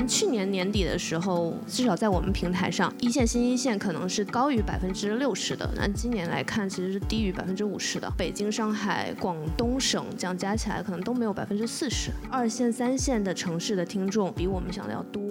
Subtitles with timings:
[0.00, 5.70] 们去年年底的时候，至少在我们平台上，一线、新一线可能是高于百分之六十的。
[5.76, 8.10] 那今年来看，其实是低于百分之五十的。
[8.16, 12.10] 北京、上海、广东省这样加起来，可能都没有百分之四十。
[12.30, 15.22] 二线、三线的城市的听众比我们想的要多。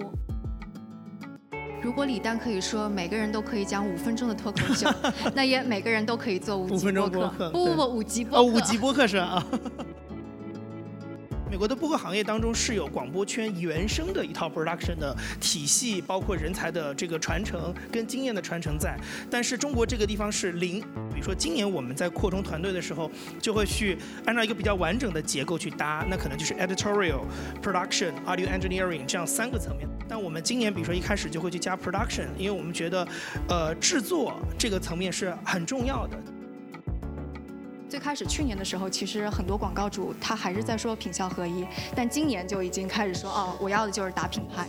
[1.82, 4.88] 如果李诞可以说每个人都可以讲五分钟的脱口秀，
[5.34, 7.50] 那也每个人都可以做五级播客。
[7.50, 8.38] 不不不，五级播客。
[8.38, 9.44] 哦，五级播客是啊。
[11.50, 18.96] 美国的播客行业当中是有广播圈原生的一套 production 的体系，包括人才的这个传承跟经验的传承在。
[19.28, 20.80] 但是中国这个地方是零。
[21.12, 23.10] 比如说今年我们在扩充团队的时候，
[23.40, 27.22] 就会去按照一个比较完整的结构去搭，那可能就是 editorial、
[27.60, 29.88] production、audio engineering 这样三个层面。
[30.08, 33.06] 但我们今年比如说一开始就会去加 production，因为我们觉得，
[33.48, 36.16] 呃，制作这个层面是很重要的。
[37.90, 44.64] 最开始去年的时候，其实很多广告主他还是在说品效合一，但今年就已经开始说哦，我要的就是打品牌。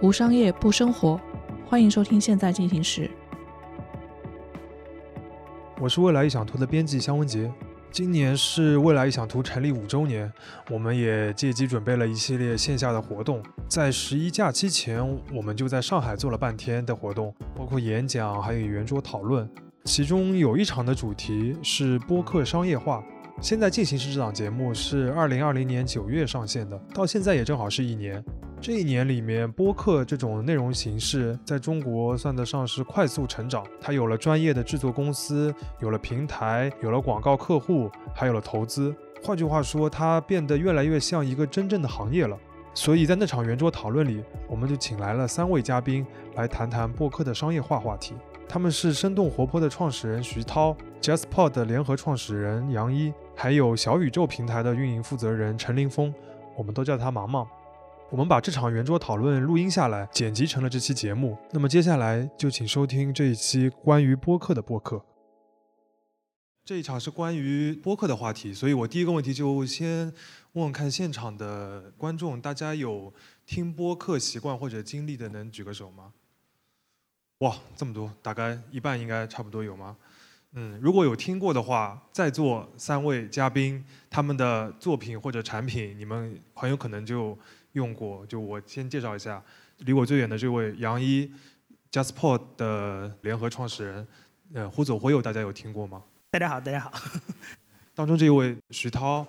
[0.00, 1.20] 无商业不生活，
[1.66, 3.02] 欢迎收听《现在进行时》。
[5.78, 7.52] 我是未来异想图的编辑香文杰。
[7.92, 10.32] 今年是未来异想图成立五周年，
[10.70, 13.42] 我们也借机准备了一系列线下的活动。
[13.68, 19.46] 在十一假期前，我们就在上海做了半天的活动，包括演讲，还有圆桌讨论。
[19.84, 23.04] 其中有一场的主题是播客商业化。
[23.42, 28.24] 现在进行时这档节目是二零二零年九月上线的，到现在也正好是一年。
[28.62, 33.66] 这一年里面，播客这种内容形式在中国算得上是快速成长。
[33.80, 38.94] 它有了专业的制作公司，有了平台，有了广告客户，还有了投资。
[39.20, 42.38] 换句话说，它变得越来越像一个真正的行业了。
[42.72, 46.06] 所以在那场圆桌讨论里，我们就请来了三位嘉宾
[46.36, 48.14] 来谈谈播客的商业化话题。
[48.48, 56.14] 他们是生动活泼的创始人徐涛，JustPod 的联合创始人杨一，还有小宇宙平台的运营负责人陈林峰，
[56.56, 57.44] 我们都叫他芒芒。
[58.12, 61.34] 我们把这场圆桌讨论录音下来，剪辑成了这期节目。
[61.50, 65.02] 那么接下来就请收听这一期关于播客的播客。
[66.62, 70.12] 这一场是关于播客的话题，所以我第一个问题就先
[70.52, 73.10] 问问看现场的观众，大家有
[73.46, 76.12] 听播客习惯或者经历的，能举个手吗？
[77.38, 79.96] 哇，这么多，大概一半应该差不多有吗？
[80.52, 87.38] 嗯，如果有听过的话，在座三位嘉宾他们的作品或者产品，你们很有可能就
[87.72, 88.24] 用过。
[88.26, 89.42] 就我先介绍一下，
[89.78, 91.30] 离我最远的这位杨一
[91.90, 94.08] ，JustPod 的联合创始人，
[94.54, 96.02] 呃，忽左忽右，大家有听过吗？
[96.30, 96.92] 大家好，大家好。
[97.94, 99.26] 当中这一位徐涛，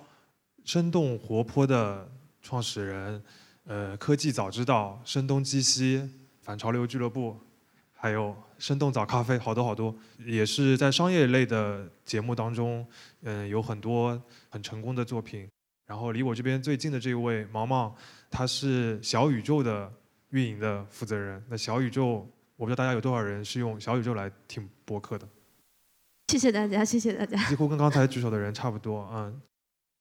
[0.64, 2.10] 生动活泼的
[2.40, 3.22] 创始人，
[3.64, 6.10] 呃，科技早知道，声东击西，
[6.40, 7.38] 反潮流俱乐部。
[7.96, 9.94] 还有生动早咖啡，好多好多，
[10.26, 12.86] 也是在商业类的节目当中，
[13.22, 15.48] 嗯，有很多很成功的作品。
[15.86, 17.96] 然后离我这边最近的这一位毛毛，
[18.34, 19.88] 他是小宇宙的
[20.30, 21.40] 运营的负责人。
[21.48, 25.28] 那小宇宙，我不知道大家有多少人是用小宇宙来听播客的。
[26.26, 27.48] 谢谢大家，谢谢大家。
[27.48, 29.40] 几乎跟刚才举手的人差不多，嗯。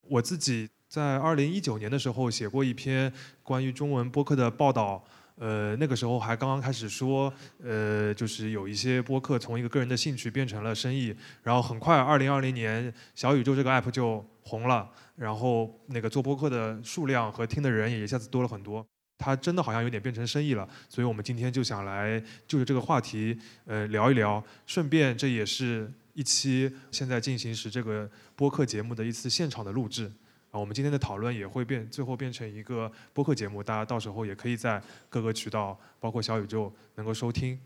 [0.10, 3.14] 我自己在二零一九年的时候写过一篇
[3.44, 5.04] 关于中文播客的报道。
[5.36, 7.32] 呃，那个时候还刚刚开始说，
[7.64, 18.86] 呃，就是有一些播客从一个个人的兴趣变成了生意，然后很快，二零二零年小宇宙这个 app 就红了，然后那个做播客的数量和听的人也一下子多了很多，
[19.18, 30.12] 它真的好像有点变成生意了，所以我们今天就想来就着这个话题，呃，聊一聊，顺便这也是一期现在进行时这个播客节目的一次现场的录制。
[30.52, 37.60] 啊，我们今天的讨论也会变，最后变成一个播客节目，大家到时候也可以在各个渠道，包括小宇宙能够收听。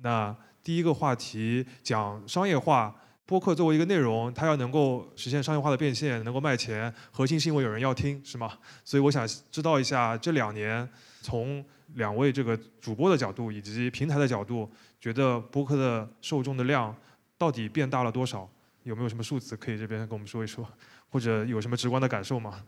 [0.00, 0.34] 那
[0.64, 2.96] 第一个话题讲商业化，
[3.32, 8.52] 播客作为一个内容，它要能够实现商业化的变现，能够卖钱，核心是因为有人要听，是吗？
[8.84, 10.86] 所以我想知道一下，这两年
[11.22, 11.64] 从
[11.94, 14.70] 两位这个主播的角度以及平台的角度，
[15.00, 16.94] 觉得播客的受众的量
[17.38, 18.46] 到底变大了多少？
[18.82, 20.68] 有没有什么数字可以这边跟我们说一说？
[21.08, 22.62] 或者有什么直观的感受吗？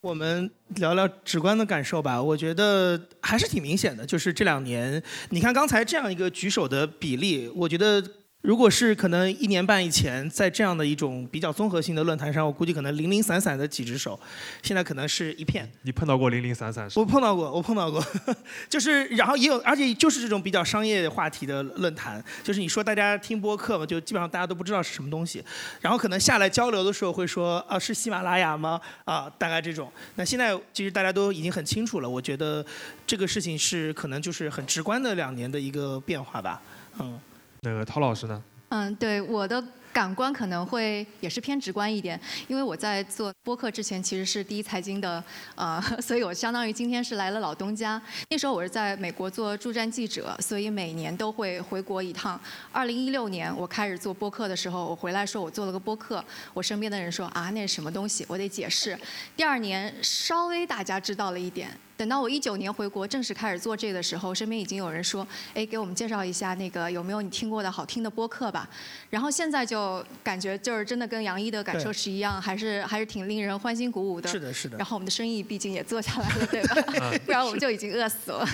[0.00, 2.20] 我们聊聊直观的感受吧。
[2.20, 8.02] 我觉得还是挺明显的，就是这两年，你看刚才这样一个举手的比例，我觉得
[8.42, 14.18] 如果是可能一年半以前，在这样的一种比较综合性的论坛上，我估计可能零零散散的几只手，
[14.64, 15.70] 现在可能是一片。
[15.82, 16.88] 你碰到过零零散散？
[16.96, 18.04] 我碰到过，我碰到过，
[18.68, 25.40] 就是然后也有，而且就是这种比较商业话题的论坛，就是你说大家听播客嘛，就基本上大家都不知道是什么东西，
[25.80, 28.80] 然后可能下来交流的时候会说啊是喜马拉雅吗？
[29.04, 29.88] 啊大概这种。
[30.16, 32.66] 那现在其实大家都已经很清楚了，我觉得
[33.06, 36.60] 这个事情是可能就是很直观的两年的一个变化吧，
[36.98, 37.16] 嗯。
[37.62, 38.42] 那个陶老师呢？
[38.68, 39.62] 嗯，对我的。
[39.92, 42.18] 感官可能会也是偏直观一点，
[42.48, 45.22] 因为我在做播客之前其实是第一财经的，
[45.54, 48.00] 呃， 所以我相当于今天是来了老东家。
[48.30, 52.40] 那时候我是在美国做驻站记者，所以每年都会回国一趟。
[52.72, 56.24] 二零一六年我开始做播客的时候，我回来说我做了个播客，
[56.54, 58.98] 我身边的人说啊那是什么东西，我得解释。
[59.36, 61.68] 第二年稍微大家知道了一点，
[62.02, 68.68] 等到我一九年回国正式开始做这个的时候，身边已经有人说，哎，给我们介绍一下那个有没有你听过的好听的播客吧。
[69.08, 70.04] 然后现在就。
[70.24, 74.28] 感觉就是真的跟杨一的感受是一样，还是还是挺令人欢欣鼓舞的。
[74.28, 74.76] 是的，是的。
[74.78, 76.74] 然后我们的生意毕竟也做下来了，对吧？
[77.26, 78.46] 不然我们就已经饿死了。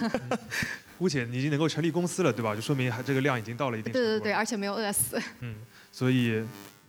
[0.99, 2.55] 姑且你已经能够成立公司了，对吧？
[2.55, 3.93] 就说明还这个量已经到了一定。
[3.93, 5.21] 对对对，而且没有饿死。
[5.41, 5.55] 嗯，
[5.93, 6.43] 所以，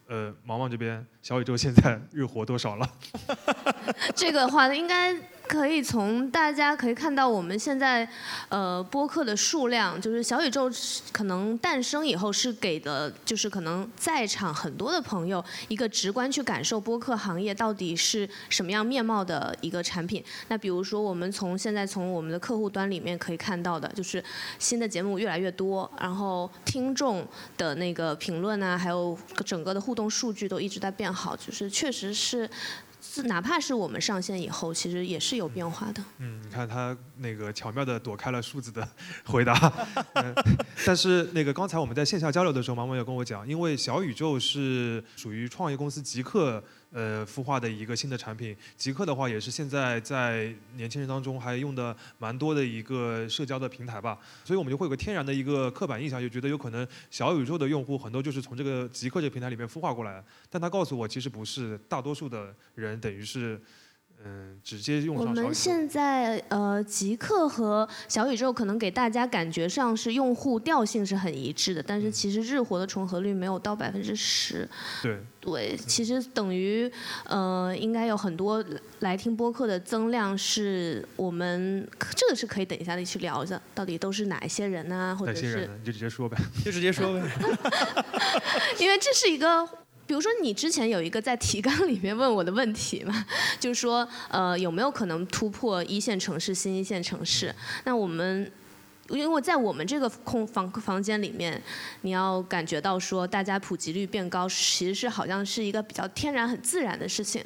[0.08, 2.90] 呃，毛毛这边小宇宙现在 日活多少了？
[4.16, 5.16] 这个话应该。
[5.50, 8.07] 可以从大家可以看到，我们现在，
[8.50, 10.69] 呃，播客的数量，就是小宇宙
[11.12, 20.24] 可能诞生以后是给的，就是可能在场很多的朋友一个直观去感受播客行业到底是什么样面貌的一个产品。
[20.50, 24.24] 那比如说，我们从现在从我们的客户端里面可以看到的，就是
[24.60, 32.48] 新的节目越来越多，然后听众的那个评论啊，还有整个的互动数据都一直在变好，就是确实是。
[33.12, 36.04] 是，哪怕是我们上线以后，其实也是有变化的。
[36.20, 38.88] 嗯，你看他那个巧妙的躲开了数字的
[39.26, 39.74] 回答。
[40.86, 46.64] 但是那个刚才我们在线下交流的时候，毛毛也跟我讲，因为小宇宙是属于创业公司极客。
[46.91, 63.62] 呃，孵化的一个新的产品，极客的话也是现在在年轻人当中还用的蛮多的一个社交的平台吧，所以我们就会有个天然的一个刻板印象，就觉得有可能小宇宙的用户很多就是从这个极客这个平台里面孵化过来，但他告诉我其实不是，大多数的人等于是。
[64.25, 65.25] 嗯，直接用上。
[65.25, 74.68] 我们现在呃，极客和小宇宙可能给大家感觉上是用户调性是很一致的，但是其实日活的重合率没有到百分之十。
[75.01, 75.19] 对。
[75.42, 76.92] 对，其实等于
[77.24, 78.63] 呃，应该有很多
[79.00, 85.15] 来听播客的增量是我们这个是可以等一下再去聊的，到底都是哪一些人呢？
[85.18, 87.22] 或者是你就直接说呗， 就直接说呗。
[88.80, 89.68] 因为这是一个。
[90.10, 93.24] 比如说，你之前有一个在提纲里面问我的问题嘛，
[93.60, 97.54] 就是说，呃，有没有可能突破一线城市、新一线城市？
[97.84, 98.52] 那我们，
[99.10, 101.62] 因为在我们这个空房房间里面，
[102.02, 107.46] 你要感觉到说，大家普及率变高，其实是好像是一个比较天然、很自然的事情。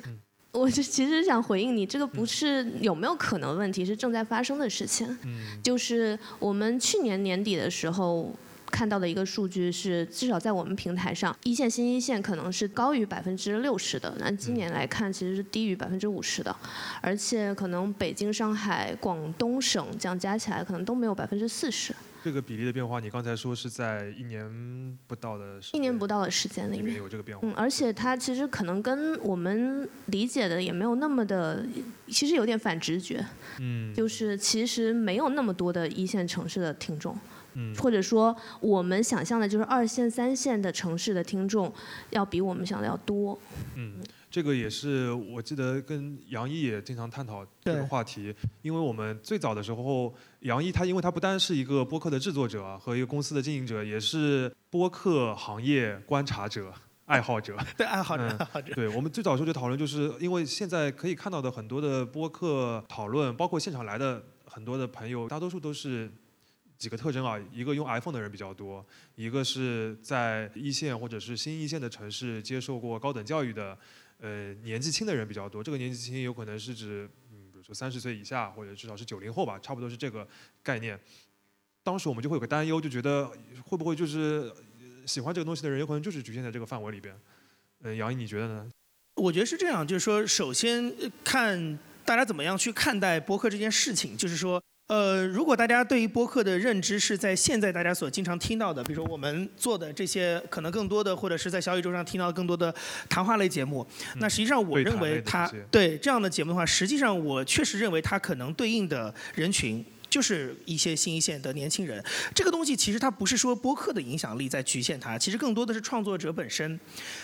[0.53, 5.05] 我就其实想回应你，这个不是有没有可能问题，是正在发生的事情。
[5.61, 8.33] 就是我们去年年底的时候。
[8.73, 14.11] 看到的一个数据是，至少在我们平台上，一线、新一线可能是高于百分之六十的。
[14.17, 16.55] 那今年来看，其实是低于百分之五十的，
[16.99, 21.93] 而且可能北京、上海、广东省这样加起来，可能都没有百分之四十。
[22.23, 27.45] 这个比例的变化，你刚才说是在一年不到的一年不到的时间里面有这个变化。
[27.45, 31.63] 嗯，而且它其实可能跟我们理解的也没有那么的，
[32.07, 33.23] 其实有点反直觉。
[33.59, 37.15] 嗯，就是其实没有那么多的一线城市的听众。
[37.77, 41.71] 或者说，我们想象的就是二线、三线的城市的听众，
[42.11, 43.37] 要比我们想的要多。
[43.75, 56.73] 嗯，这个也是我记得跟杨毅也经常探讨这个话题，因为我们最早的时候，杨毅他因为他不单是一个播客的制作者和一个公司的经营者，也是播客行业观察者、
[57.05, 57.55] 爱好者。
[57.77, 58.73] 对，爱好者，爱好者。
[58.73, 66.11] 对我们最早时候就讨论，就是因为现在可以看到的很多的播客讨论，包括现场来的很多的朋友，大多数都是。
[66.83, 68.85] 几个特征啊，一个用 iPhone 的人比较多，
[69.15, 73.77] 一个是在一线或者是新一线的城市接受过高等教育的，
[74.19, 75.63] 呃，年纪轻的人比较多。
[75.63, 80.27] 这个年纪轻有可能是指，嗯，比如说三十岁以下，或者至少是九零后吧，差不多是这个
[80.61, 80.99] 概念。
[81.83, 83.31] 当时我们就会有个担忧，就觉得
[83.63, 84.51] 会不会就是
[85.05, 87.17] 喜欢这个东西的人，有可能就是局限在这个范围里边。
[87.83, 88.69] 嗯，杨毅，你觉得呢？
[89.15, 94.61] 我觉得是这样，就是说，首先看大家怎么样去看待播客这件事情，就是说。
[94.87, 102.73] 呃，如果大家对于播客的认知是在现在大家所经常听到的，比如说我们做的这些可能更多的，或者是在小宇宙上听到更多的
[103.09, 103.85] 谈话类节目，
[104.17, 109.83] 那实际上我认为它对这样的节目的话，实际上我确实认为它可能对应的人群。
[110.09, 111.99] 就是一些新一线的年轻人。
[112.35, 116.79] 这个东西其实它不是说播客的影响力在局限它，其实更多的是创作者本身。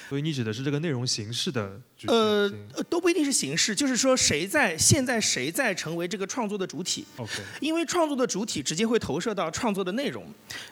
[0.09, 2.51] 所以你指的是这个内容形式的呃？
[2.75, 7.05] 呃都不一定是形式，就是说谁在现在谁在成为这个创作的主体。
[7.17, 10.25] OK，因为创作的主体直接会投射到创作的内容，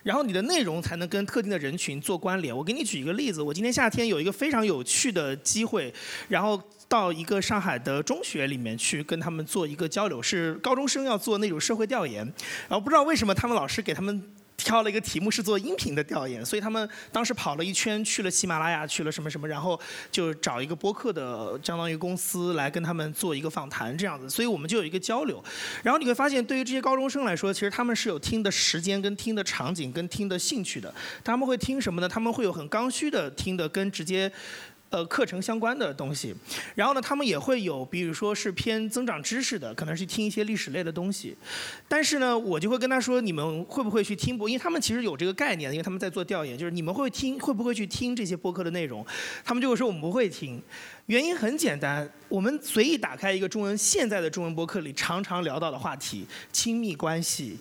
[0.03, 2.55] 然后你的内容才能跟特定的人群做关联。
[2.55, 5.93] 我给你举一个例子，我今天夏天有一个非常有趣的机会，
[6.27, 12.25] 然后到一个上海的中学里面去跟他们做一个交流，是高中生要做那种社会调研，
[12.67, 14.23] 然后不知道为什么他们老师给他们。
[14.57, 19.79] 挑了一个题目是做音频的调研，所以他们当时跑了一圈，去了喜马拉雅，去了什么什么，然后
[20.11, 25.41] 就找一个播客的相当于公司来跟他们做一个访谈这样子，所以我们就有一个交流。
[25.83, 30.93] 然后你会发现，对于这些高中生来说，其实他们是有听的时间、跟听的场景、跟听的兴趣的。
[31.23, 32.09] 他们会听什么呢？
[32.09, 34.31] 他们会有很刚需的听的跟直接。
[34.89, 36.33] 呃，课程相关的东西，
[36.73, 41.35] 然后呢，他们也会有，比如说是偏增长知识的，可能是听一些历史类的东西。
[41.89, 44.47] 但是呢，我就会跟他说，你们会不会去听播？
[44.47, 49.05] 因为他们其实有这个概念，因为他们在做调研，就是你们会听，会不会去听这些播客的内容？
[49.43, 50.61] 他们就会说我们不会听，
[51.07, 57.57] 原因很简单，我们随意打开一个中文现在的中文播客里常常聊到的话题，亲密关系、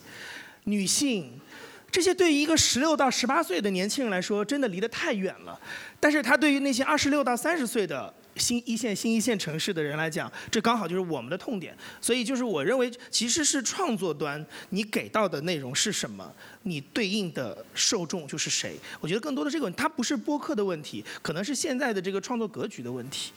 [0.63, 1.41] 女性。
[1.89, 5.59] 这些对于一个十六到十八岁的年轻人来说，真的离得太远了。
[5.99, 11.77] 但是他对于那些二十六到三十岁的新一线、新一线城市的人来讲，这刚好就是我们的痛点。
[12.01, 16.31] 所以就是我认为，其实是创作端你给到的内容是什么，
[16.63, 18.79] 你对应的受众就是谁。
[19.01, 23.33] 我觉得更多的这个问题，它不是播客的问题，可能是现在的这个创作格局的问题。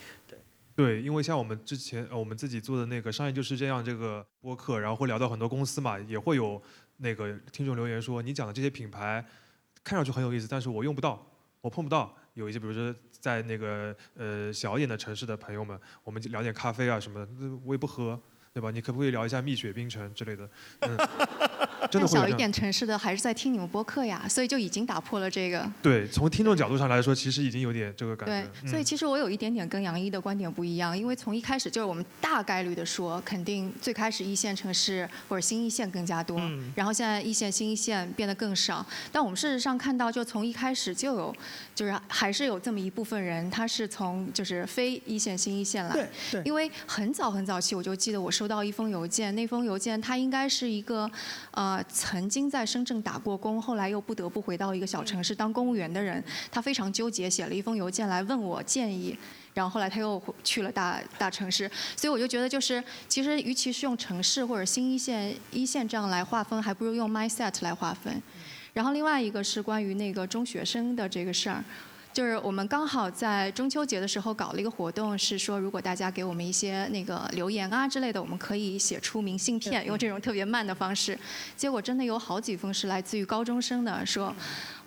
[0.76, 6.60] 对，因为像我们之前我们自己做的那个商业就是这样这个播客，然后会聊到很多公司嘛，也会有
[6.98, 9.24] 那个听众留言说，你讲的这些品牌
[9.82, 11.26] 看上去很有意思，但是我用不到，
[11.60, 12.14] 我碰不到。
[12.34, 17.28] 有一些比如说在那个呃小一点的城市的朋友们，我们就聊点咖啡啊什么的，
[17.64, 18.20] 我也不喝，
[18.52, 18.68] 对吧？
[18.72, 20.48] 你可不可以聊一下蜜雪冰城之类的？
[20.80, 20.96] 嗯，
[21.88, 22.32] 真的会有但小一。
[22.34, 25.70] 点城市的还是在听你们播客呀，所以就已经打破了这个。
[25.80, 38.84] 对，从听众角度上来说，其实已经有点这个感对觉。，嗯所以其实我有一点点跟杨一的观点不一样，因为从一开始就是我们大概率的说，肯定最开始一线城市或者新一线更加多，嗯然后现在一线、新一线变得更少。
[39.12, 41.36] 但我们事实上看到，就从一开始就有，
[41.72, 45.92] 就是还是有这么一部分人，他是从就是非一线、新一线来。
[45.92, 51.10] 对对，因为很早很早期，我就记得我收到一封邮件，那封邮件他应该是一个，
[51.50, 59.14] 呃，曾经在深圳打过工，后来又不得不回到一个小城市当公务员的人，他非常纠结，写了一封邮件来问我建议。
[59.52, 68.22] 然后后来他又去了大大城市，所以我就觉得就是，其实与其是用城市或者新一线、一线这样来划分，还不如用 mindset 来划分。
[68.72, 71.62] 然后另外一个是关于那个中学生的这个事儿，
[72.12, 81.18] 就是我们刚好在中秋节的时候搞了一个活动，是说如果大家给我们一些那个留言啊之类的，我们可以写出明信片，用这种特别慢的方式。
[81.56, 84.34] 结果真的有好几封是来自于高中生的，说。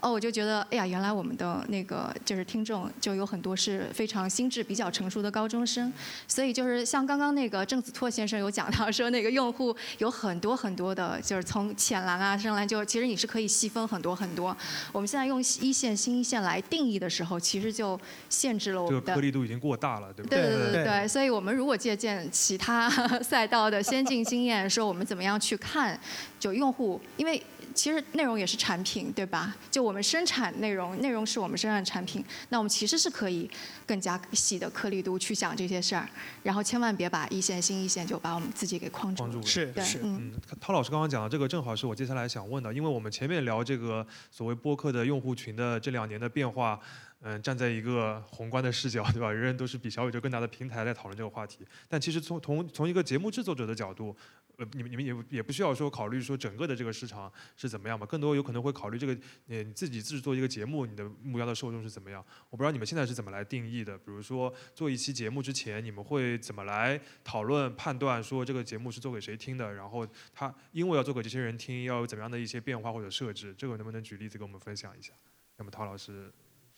[0.04, 5.92] 哦，我就觉得，哎呀，原来我们的那个就是听众就有很多是非常心智比较成熟的高中生，
[6.28, 14.56] 所以就是像刚刚那个郑子拓先生有讲到说，那个用户有很多很多的，就是从浅蓝啊、深蓝，就其实你是可以细分很多很多。
[14.92, 20.30] 我们现在用一线、新一线来定义的时候，其实就限制了我这个们的颗粒度已经过大了，对不？
[20.30, 22.90] 对对对对对对，所以我们如果借鉴其他
[23.24, 25.98] 赛道的先进经验，说我们怎么样去看
[26.38, 27.42] 就用户，因为
[27.74, 29.56] 其实内容也是产品，对吧？
[29.72, 33.50] 就我们生产内容，内容是我们生产产品，那我们其实是可以
[33.86, 36.08] 更加细的颗粒度去想这些事儿，
[36.44, 39.30] 然后千万别把一线、新一线就把我们自己给框住了。
[39.30, 46.80] 框住是是，嗯嗯，涛老师刚刚讲的这个正好是我接下来想问的，因为我们前面聊这个所谓播客的用户群的这两年的变化，
[47.26, 49.32] 嗯，站在一个宏观的视角，对吧？
[49.32, 54.14] 人人都是比小宇宙更大的平台来讨论这个话题，但其实从从从一个节目制作者的角度，
[54.58, 62.22] 呃，你们你们也也不需要说考虑说整个的这个市场是怎么样嘛，更多有可能会考虑这个呃你自己制作一个节目，你的目标的受众是怎么样？
[62.50, 75.14] 我不知道你们现在是怎么来定义的，比如说做一期节目之前，你们会怎么来讨论判断说这个节目是做给谁听的，然后他因为要做给这些人听，要有怎么样的一些变化或者设置，这个能不能举例子给我们分享一下？
[75.56, 76.30] 那么陶老师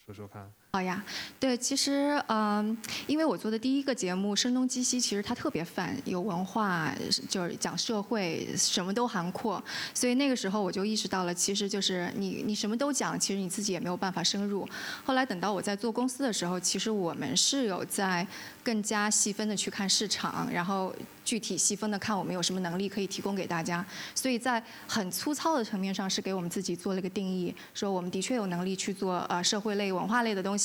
[0.05, 0.53] 说说看。
[0.75, 1.01] 好呀，
[1.39, 2.77] 对，其实嗯，
[3.07, 6.93] 因为我做的第一个节目《声东击西》，其实它特别泛，有文化，
[7.29, 9.63] 就是讲社会，什么都涵括。
[9.93, 14.67] 所以那个时候我就意识到了，其实就是你你什么都讲，其实你自己也没有办法深入。
[15.05, 18.27] 后来等到我在做公司的时候，其实我们是有在
[18.61, 23.85] 更加细分的去看市场，然后具体细分的看我们有什么能力可以提供给大家。
[24.13, 30.64] 所以在很粗糙的层面上，是给我们自己做了一个定义，说我们的确有能力去做呃社会类、文化类的东西。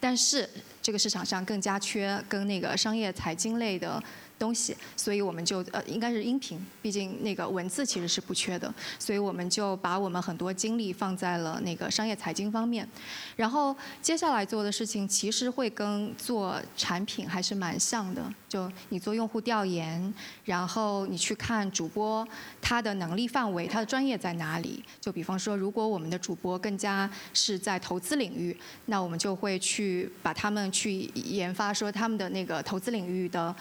[0.00, 0.48] 但是
[0.80, 4.02] 这个市场上更加缺跟那个商业财经类的。
[4.38, 12.86] 东西，所以我们就呃应该是音频，毕竟那个文字其实是不缺的，所以我们就把我们很多精力放在了那个商业财经方面，
[13.34, 20.12] 然后接下来做的事情其实会跟做产品还是蛮像的，就你做用户调研，
[20.44, 22.26] 然后你去看主播
[22.60, 33.54] 他的能力范围，他的专业在哪里，就比方说如果我们的主播更加是在投资领域，那我们就会去把他们去研发说他们的那个投资领域的。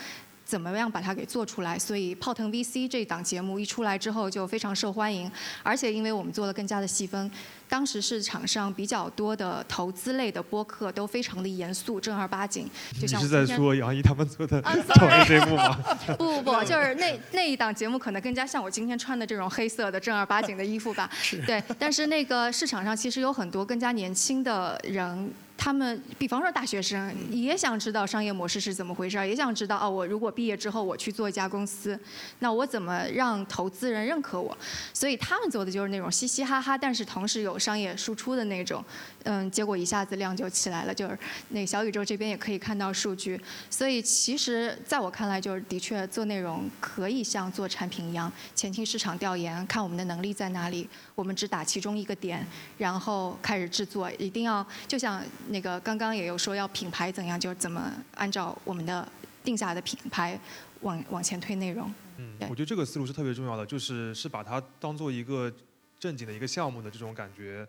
[0.46, 1.78] 怎么样把它给做出来？
[1.80, 5.30] 所以泡腾 VC 这档节目一出来之后就非常受欢迎，
[5.64, 7.30] 而且因为我们做了更加的细分，
[7.68, 12.70] 当时市场上比较多的投资类的播客都非常的严肃正儿八经。
[13.02, 14.62] 你是在说杨一他们做的
[14.94, 15.76] 创业节目吗？
[16.18, 21.10] 不不不，就是那那一档节目可能更加像我今天穿的这种黑色的正儿八经的衣服吧。
[21.48, 25.34] 对，但是那个市场上其实有很多更加年轻的人。
[25.58, 32.00] 他们比方说大学生也想知道商业模式是怎么回事儿，也想知道哦，我如果毕业之后我去做一家公司，
[32.40, 34.56] 那我怎么让投资人认可我？
[34.94, 38.84] 所以他们做的就是那种嘻嘻哈哈，但是同时有商业输出的那种。
[39.28, 41.18] 嗯，结果一下子量就起来了，就是
[41.50, 43.42] 那小宇宙这边也可以看到数据。
[43.72, 52.46] 所以其实在我看来，就是的确做内容可以像做产品一样，前期市场调研，看我们的能力在哪里，我们只打其中一个点，
[52.78, 54.12] 然后开始制作。
[54.20, 59.08] 一定要就像那个刚刚也有说要品牌怎样，就是怎么按照我们的
[59.44, 60.40] 定下的品牌
[60.82, 61.94] 往往前推内容。
[62.18, 65.52] 嗯，我觉得这个思路是特别重要的，就是是把它当做一个
[66.00, 67.68] 正经的一个项目的这种感觉。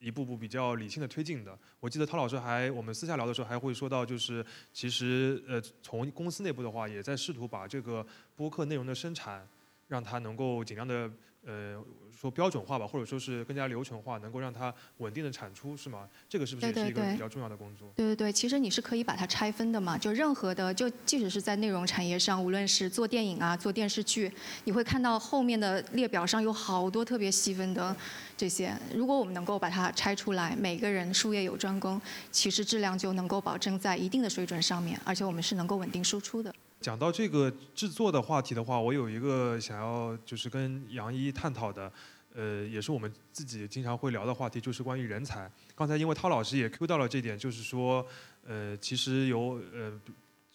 [0.00, 1.58] 一步步比较理性的推进的。
[1.80, 8.06] 我记得陶老师还我们私下聊的时候还会说到，就是其实呃从公司内部的话，也在试图把这个
[8.36, 9.44] 播客内容的生产，
[9.88, 11.10] 让它能够尽量的
[11.48, 11.82] 呃
[12.14, 16.08] 说标准化吧，或者说是更加流程化，能够让它稳定的产出，是吗？
[16.28, 17.88] 这个是不是也是一个比较重要的工作？
[17.96, 24.30] 对对对，其实你是可以把它拆分的嘛，就任何的，就即使是在内容产业上，无论是做电影啊、做电视剧，
[24.64, 27.96] 你会看到后面的列表上有好多特别细分的。
[28.36, 32.00] 这些，如果我们能够把它拆出来，每个人术业有专攻，
[32.30, 36.52] 其实质量就能够保证在一定的水准上面，而且我们是能够稳定输出的。
[36.80, 41.92] 讲到这个制作的话题的话，我有一个想要就是跟杨一探讨的，
[42.34, 45.50] 呃，也是我们自己经常会聊的话题，就是关于人才。
[45.74, 48.06] 刚才因为涛老师也 Q 到了这点，就是说，
[48.46, 50.00] 呃，其实有呃，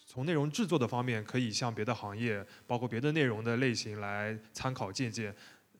[0.06, 5.34] 从内容制作的方面，可以向别的行业，包括别的内容的类型来参考借鉴。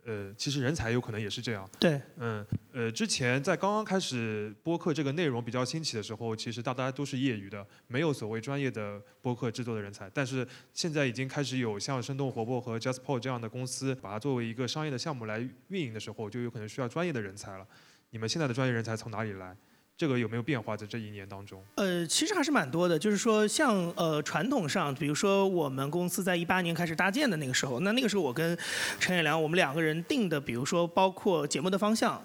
[0.04, 1.68] 呃，其实人才有可能也是这样。
[1.80, 10.10] 对，嗯，呃，之前在刚刚开始播客这个内容比较兴起的时候，其实大家都是业余的，没有所谓专业的播客制作的人才。
[10.12, 17.66] 但是现在已经开始有像生动活泼和 JustPod 这样的公司，把它作为一个商业的项目来运营的时候，就有可能需要专业的人才了。
[18.10, 19.56] 你们现在的专业人才从哪里来？
[19.96, 21.62] 这个有没有变化在这一年当中？
[21.76, 22.98] 呃，其实还是蛮多的。
[22.98, 28.58] 就是说，像呃传统上，比如说我们公司在一八年开始搭建的那个时候，那那个时候我跟
[28.98, 32.20] 陈彦良，我们两个人定的，比如说包括节目的方向。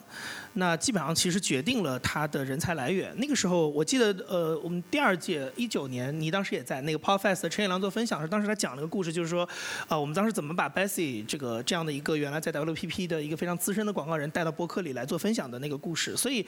[0.54, 3.14] 那基本上其实决定了他的人才来源。
[3.18, 9.48] 那个时候我记得，呃，我们第二届一九年，你当时也在那个 Podfest，陈彦良做分享时，当时他讲了个故事，就是说，
[9.88, 16.18] 啊，我们当时怎么把 Bessie 这个这样的一个原来在 WPP 的一个非常资深的广告人带到播客里来做分享的那个故事。
[16.18, 16.44] 所以，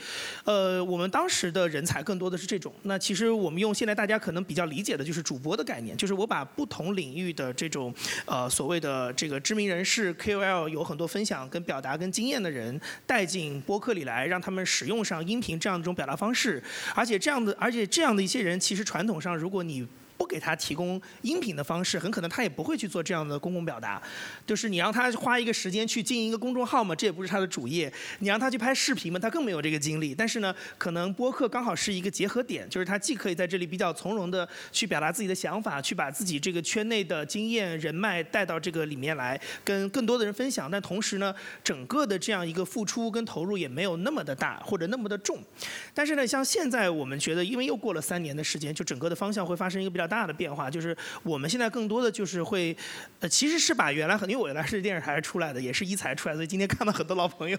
[0.45, 2.73] 呃，我们当时的人才更多的是这种。
[2.81, 7.93] 那其实我们用现在大家可能比较理解的就是主播的概念，就是我把不同领域的这种，
[8.25, 13.91] 呃，所谓的这个知名人士 KOL 有很多分享跟表达跟经验的人带进播客。
[13.91, 16.63] 里来让他们使用上音频这样一种表达方式，
[16.95, 19.85] 而且这样的，而且这样的一些人，其实传统上如果你。
[20.21, 23.99] 不给他提供音频的方式，很可能他也不会去做这样的公共表达。
[24.45, 27.91] 就是你让他花一个时间去经营一个公众号嘛，这也不是他的主业。
[28.19, 30.13] 你让他去拍视频嘛，他更没有这个精力。
[30.13, 40.69] 但是呢，可能播客刚好是一个结合点，就是他既可以在这里比较从容的去表达自己的想法，去把自己这个圈内的经验人脉带到这个里面来，跟更多的人分享。
[40.69, 45.39] 但同时呢，整个的这样一个付出跟投入也没有那么的大或者那么的重。
[45.95, 50.10] 但是呢，像现在我们觉得，因为又过了三年的时间，就整个的方向会发生一个比较。
[50.11, 52.75] 大的变化就是我们现在更多的就是会，
[53.21, 57.57] 呃，其实是把原来很，因为我原来是电视台出来的，也是一才出来，所以今天看到很多老朋友，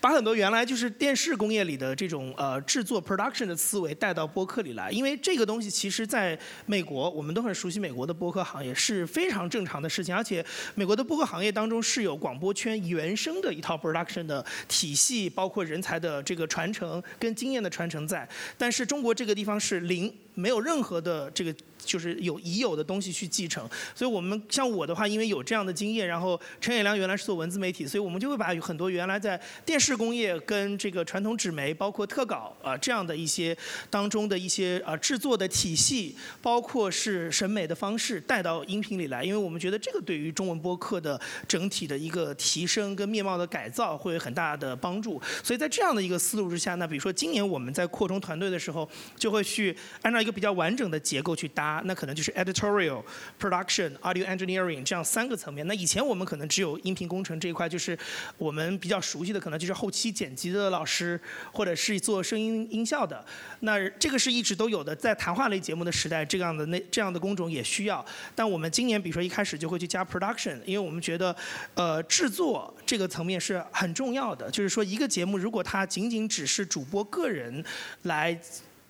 [0.00, 10.44] 把很多原来就是电视工业里的这种呃制作 production 的思维带到播客里来，因为这个东西其实在美国我们都很熟悉美国的播客行业是非常正常的事情，而且
[10.76, 20.14] 美国的播客行业当中是有广播圈原生的一套 production 的体系，包括人才的这个传承跟经验的传承在，但是中国这个地方是零。
[20.38, 21.52] 没有任何的这个
[21.84, 23.68] 就是有已有的东西去继承。
[23.94, 33.56] 所以我们像我的话，因为有这样的经验，然后陈也良原来是做文字媒体，所以我们就会把很多原来在电视工业跟这个传统纸媒，包括特稿啊这样的一些
[33.90, 45.20] 当中的一些呃制作的体系，包括是审美的方式带到音频里来，因为我们觉得这个对于中文播客的整体的一个提升跟面貌的改造会有很大的帮助。
[45.42, 53.02] 所以在这样的一个思路之下，那比如说今年我们在扩充团队的时候，就会去按照一个比较完整的结构去搭，啊那可能就是 editorial、
[53.38, 55.66] production、audio engineering 这样三个层面。
[55.66, 57.96] 那以前我们可能只有音频工程这一块，就是
[58.38, 61.20] 我们比较熟悉的，可能就是后期剪辑的老师，
[61.52, 63.22] 或者是做声音音效的。
[63.60, 68.04] 那这个是一直都有的，在谈话类节目的时代，这样的那这样的工种也需要。
[68.34, 71.34] 但我们今年比如说一开始就会去加 production，因为我们觉得，
[71.74, 74.50] 呃，制作这个层面是很重要的。
[74.50, 77.64] 就是说一个节目如果它仅仅只是主播个人
[78.02, 78.40] 来。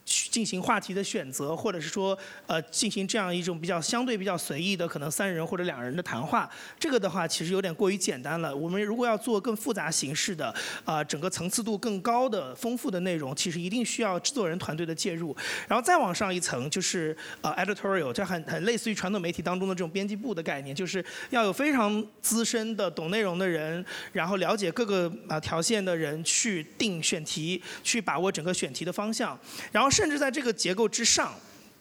[0.08, 6.48] 去进行话题的选择，或者是说，呃，进行这样一种比较相对比较随意的，可能三人或者两人的谈话，
[6.80, 8.56] 这个的话其实有点过于简单了。
[8.56, 10.52] 我们如果要做更复杂形式的，
[10.86, 15.36] 啊，整个层次度更高的、丰富的内容，其实一定需要制作人团队的介入。
[15.68, 29.38] 然后再往上一层，就是呃，editorial，这很很类似于传统媒体当中的这种编辑部的概念，就是要有非常资深的懂内容的人，然后了解各个啊条线的人去定选题，去把握整个选题的方向，
[29.70, 29.90] 然后。
[29.98, 31.34] 甚至在这个结构之上，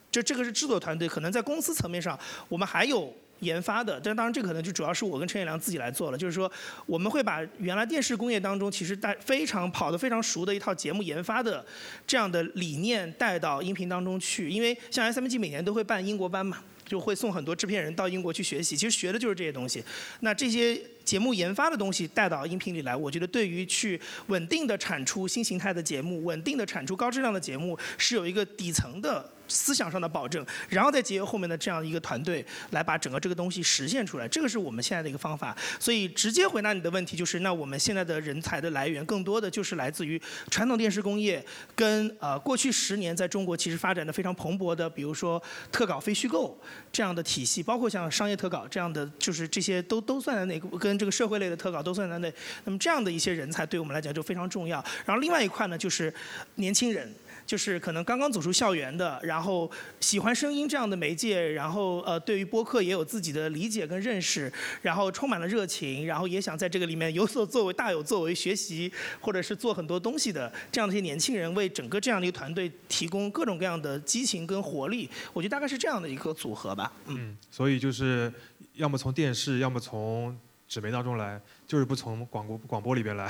[0.10, 6.18] 就这个是制作团队，可能在公司层面上，我们还有研发的，但当然这可能就主要是我跟陈彦良自己来做了。
[6.18, 6.52] 就是说，
[6.88, 11.64] 我们会把原来电视工业当中其实带非常跑得非常熟的一套节目研发的
[12.08, 19.84] 这样的理念带到音频当中去，因为像 S M G 每年都会办英国班嘛，就会送很多制片人到英国去学习，其实学的就是这些东西。
[20.22, 20.82] 那这些。
[21.08, 23.98] 节目研发的东西带到音频里来，我觉得对于去
[24.28, 29.26] 稳定的产出新形态的节目，稳定的产出高质量的节目，是有一个底层的。
[29.48, 35.56] 思想上的保证，然后再结合后面的这样一个团队来把整个这个东西实现出来，这个是我们现在的一个方法。
[35.80, 41.44] 所以直接回答你的问题就是，那我们现在的人才的来源更多的就是来自于传统电视工业，
[41.76, 46.58] 跟呃过去十年在中国其实发展的非常蓬勃的，比如说特稿非虚构
[46.92, 52.34] 这样的体系，包括像商业特稿这样的，就是这些都都算在内，跟这个社会类的特稿都算在内。
[52.66, 54.84] 那么这样的一些人才对我们来讲就非常重要。
[55.06, 56.14] 然后另外一块呢，就是
[56.56, 57.14] 年轻人。
[57.48, 75.10] 就是可能刚刚走出校园的，然后喜欢声音这样的媒介，然后呃对于播客也有自己的理解跟认识，然后充满了热情，然后也想在这个里面有所作为、大有作为、学习或者是做很多东西的这样的一些年轻人，为整个这样的一个团队提供各种各样的激情跟活力。
[75.32, 76.92] 我觉得大概是这样的一个组合吧。
[77.06, 78.30] 嗯，所以就是
[78.74, 81.42] 要么从电视，要么从纸媒当中来。
[81.66, 83.28] 就是不从广播广播里边来，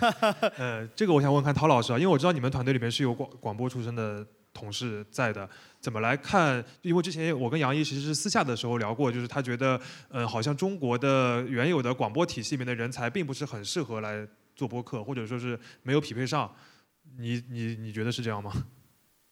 [0.56, 5.46] 呃，这个我想问看陶老师啊，因为我知道你们团队里面是有广广播出身的同事在的，
[5.80, 6.64] 怎么来看？
[6.80, 16.50] 因为之前我跟杨毅其实是私下的时候聊过，就是他觉得，呃，好像中国的原有的广播体系里面的人才并不是很适合来做播客，或者说是没有匹配上，
[17.18, 18.50] 你你你觉得是这样吗？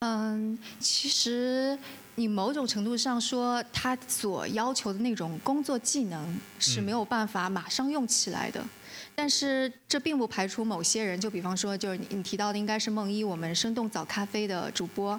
[0.05, 1.79] 嗯，其实
[2.17, 8.61] 你某种程度上说，他所要求的那种工作技能是没有办法马上用起来的。
[9.15, 15.19] 但是这并不排除某些人，就比方说，就是你你提到的应该是梦一，我们生动早咖啡的主播，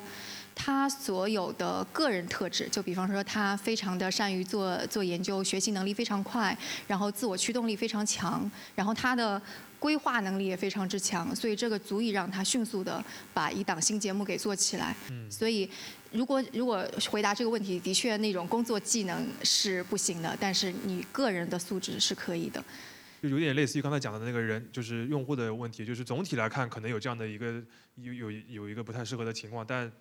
[0.54, 9.42] 他所有的个人特质，就比方说他非常的善于做做研究，学习能力非常快，然后自我驱动力非常强，然后他的。
[9.84, 14.96] 规划能力也非常之强，所以这个足以让他迅速的把一档新节目给做起来。
[15.30, 15.70] 所以，
[16.14, 22.64] 如果如果回答这个问题，的确那种工作技能是不行的，但是你个人的素质是可以的。
[23.22, 27.62] 就有点类似于刚才讲的那个人，就是用户的问题，就是总体来看可能有这样的一个
[27.96, 29.92] 有有有一个不太适合的情况，但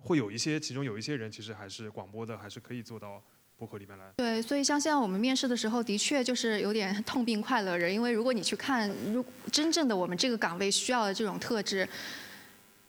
[0.00, 3.22] 会有一些其中有一些人其实还是广播的，还是可以做到。
[3.58, 4.04] 博客里面来。
[4.16, 11.88] 对，所以像现在我们面试的时候，的确就是有点痛并快乐着，因为如果你去看，如真正的我们这个岗位需要的这种特质，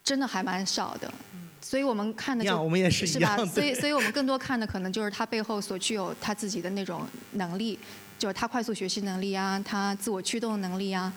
[0.04, 1.12] 真的还蛮少的。
[1.60, 3.36] 所以我们看的就我们也是是吧？
[3.46, 7.78] 所以，所以我们更多看的可能就是他背后所具有他自己的那种能力，
[8.20, 11.12] 就是他快速学习能力啊，他自我驱动能力啊。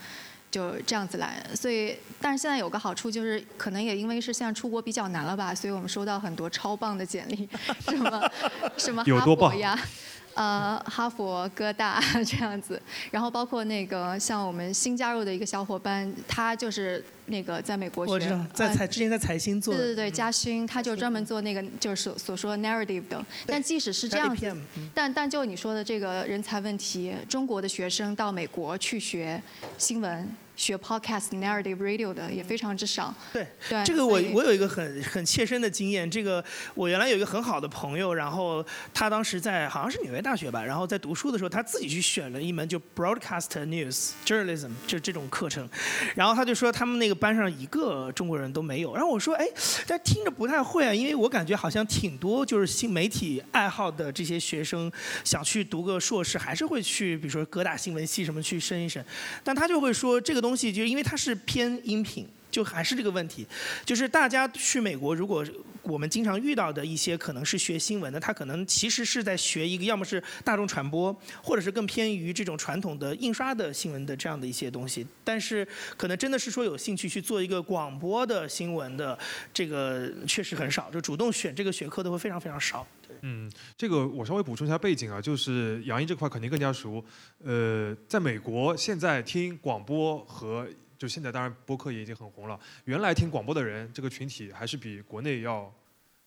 [0.50, 7.48] 就这样子来，所以，但是现在有个好处就是，可能也因为是现在出国比较难了吧，所以我们收到很多超棒的简历，
[7.80, 8.30] 什么
[8.76, 9.78] 什么哈佛呀。
[10.34, 23.24] 呃，哈佛、哥大 这样子，然后包括那个像我们新加入的一个小伙伴，他就是那个在美国学，我知道，在财之前在财新做，对对对，嘉勋，他就专门做那个就是所所说的 narrative 的。
[23.46, 24.56] 但即使是这样子，
[24.94, 29.42] 但但就你说的这个人才问题，中国的学生到美国去学
[29.78, 30.28] 新闻。
[30.60, 33.14] 学 podcast narrative radio 的也非常之少。
[33.32, 36.44] 对，对，这个我我有一个很很切身的经验，这个
[36.74, 45.66] 我原来有一个很好的朋友，然后他当时在好像是纽约大学吧，然后在读书的时候，他自己去选了一门就 broadcast news journalism 就这种课程，
[46.14, 49.46] 然后他就说他们那个班上一个中国人都没有，然后我说哎，
[49.86, 54.92] 但听着不太会啊，因为我感觉好像挺多就是新媒体爱好的这些学生
[55.24, 59.02] 想去读个硕士，还是会去比如说各大新闻系什么去申一申，
[59.42, 62.28] 但他就会说这个东东西就因为它是偏音频。
[62.50, 63.46] 就还是这个问题，
[63.84, 65.46] 就是大家去美国，如果
[65.84, 75.06] 我们经常遇到的一些可能是学新闻的，他可能其实是在学一个要么是大众传播，或者是更偏于这种传统的印刷的新闻的这样的一些东西。
[75.22, 75.64] 但是
[75.96, 79.16] 可能真的是说有兴趣去做一个广播的新闻的，
[79.54, 82.84] 这个确实很少，就主动选这个学科的会非常非常少。
[83.22, 87.04] 嗯，这个我稍微补充一下背景啊，就是杨毅这块肯定更加熟。
[87.44, 95.72] 呃，在美国现在听广播和就现在当然播客也已经很红了，原来听广播的人这个群体还是比国内要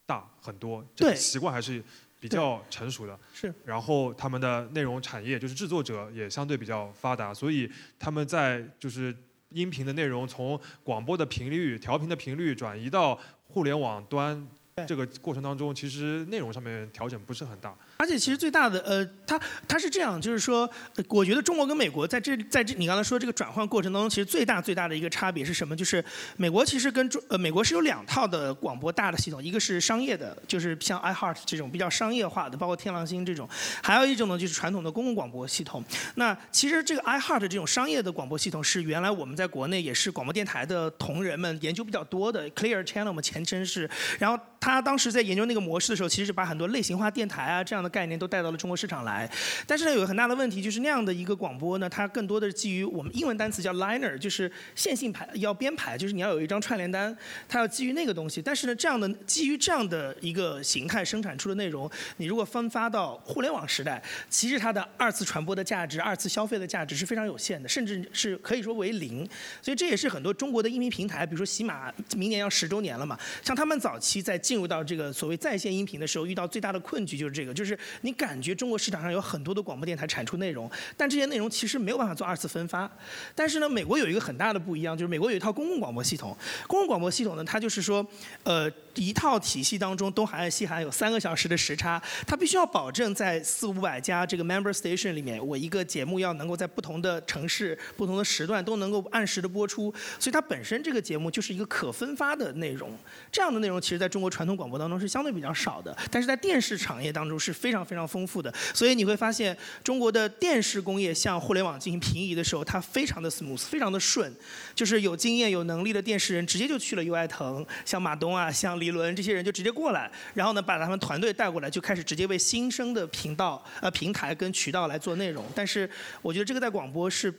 [0.05, 1.83] 大很多，这个习惯还是
[2.19, 3.19] 比较成熟的。
[3.33, 3.53] 是。
[3.63, 9.15] 然后他们的内容产业就是制作者也相对比较发达，所以他们在就是
[9.49, 14.47] 音频的内容从广播的频率调频的频率转移到互联网端对
[14.87, 17.75] 这个过程当中，其实内容上面调整不是很大。
[17.97, 25.75] 而且其实最大的呃，它它是这样，就是说，呃我觉得中国跟美国在这在这你刚才说这个转换过程当中，其实最大最大的一个差别是什么？
[25.75, 26.03] 就是
[26.37, 33.47] 美国其实跟中呃美国是有两套的广播大的系统，一个是商业的，就是像 iHeart 这种比较商业化的，包括天狼星这种，
[33.83, 35.83] 还有一种呢就是传统的公共广播系统。
[36.15, 49.29] 那其实这个 iHeart 这种商业的广播系统是原来我们在国内也是广播电台的同仁们研究比较多的，Clear Channel 我们前身是，然后他当时在研究那个模式的时候，其实是把很多类型化电台啊这样的概念都带到了中国市场来。
[49.67, 57.13] 但是呢，有个很大的问题就是那样的一个广播呢，它更多的是基于我们英文单词叫 liner，就是线性排要编排，就是你要有一张串联单，
[57.49, 58.41] 它要基于那个东西。
[58.41, 69.27] 但是呢，这样的基于这样的一个形态生产出的内容，你如果分发到互联网时代，其实它的二次传播的价值、二次消费的价值是非常有限的，甚至是可以说为零。
[69.61, 82.87] 所以这也是很多中国的音频平台，比如说喜马，明年要十周年了嘛，像他们早期在进入到这个所谓在线音频的时候，遇到最大的困局就是这个，就是你感觉中国市场上有很多的广播电台产出内容，但这些内容其实没有办法做二次分发。
[83.33, 86.37] 但是呢，美国有一个很大的不一样，就是美国有一套公共广播系统。
[86.67, 88.05] 公共广播系统呢，它就是说，
[88.43, 99.93] 呃，一套体系当中，东海岸、西海岸有三个小时的时差，它必须要保证在四五百家这个 member station 里面，我一个节目要能够在不同的城市、不同的时段都能够按时的播出。
[100.19, 102.91] 所以它本身这个节目就是一个可分发的内容。
[103.31, 108.53] 这样的内容其实在中国传统广播当中是相对比较少的，但是在电视产业当中是非常非常丰富的。
[108.73, 114.33] 所以你会发现，中国的电视工业向互联网进行平移的时候，它非常的 smooth，非常的顺，
[114.75, 125.45] 就是有经验、有能力的电视人直接就去了优爱腾，像马东啊、像李伦这些人就直接过来，然后呢把他们团队带过来，就开始直接为新生的频道、呃平台跟渠道来做内容。
[125.55, 125.89] 但是
[126.21, 127.33] 我觉得这个在广播是。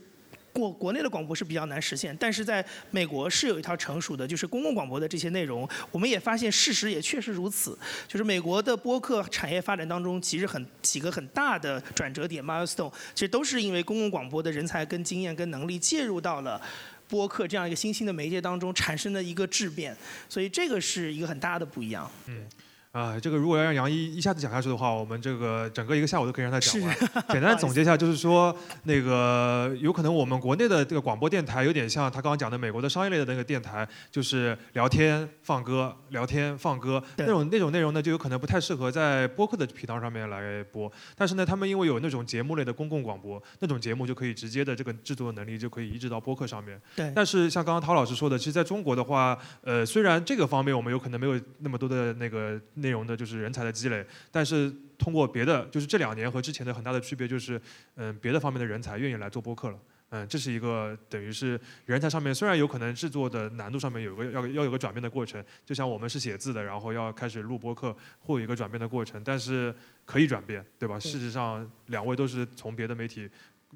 [0.55, 5.69] 国国内的广播是比较难实现，但是在美国是有一套成熟的，就是公共广播的这些内容。
[5.91, 7.77] 我们也发现事实也确实如此，
[8.07, 16.61] 就是美国的播客产业发展当中，其实很几个很大的转折点 milestone，其实都是因为公共广播的人才跟经验跟能力介入到了。
[17.09, 19.97] 播客这样一个新兴的媒介当中产生的一个质变，
[20.29, 22.11] 所以这个是一个很大的不一样。
[22.27, 22.47] 嗯
[22.95, 27.05] 啊，这个如果要让杨一一下子讲下去的话，我们这个整个一个下午都可以让他讲完是。
[27.29, 40.89] 简单总结一下，就是说，那个有可能我们国内的这个广播电台有点像他刚刚讲的美国的商业类的那个电台，就是聊天放歌，聊天放歌那种那种内容呢，就有可能不太适合在播客的频道上面来播。
[41.17, 46.81] 但是呢，他们因为有那种节目类的公共广播，那种节目就可以直接的这个制作能力就可以移植到播客上面。
[46.95, 57.61] 对但是像刚刚陶老师说的，其实在中国的话，呃，虽然这个方面我们有可能没有那么多的那个内容的，就是人才的积累，但是通过别的，就是这两年和之前的很大的区别就是，
[57.97, 59.79] 嗯、别的方面的人才愿意来做播客了。
[60.11, 70.97] 嗯，这是一个等于是人才上面虽然有可能制作的难度上面有个要要有个转变的过程，就像我们是写字的，然后要开始录播客，会有一个转变的过程，但是可以转变，对吧？
[71.01, 73.29] 对事实上，两位都是从别的媒体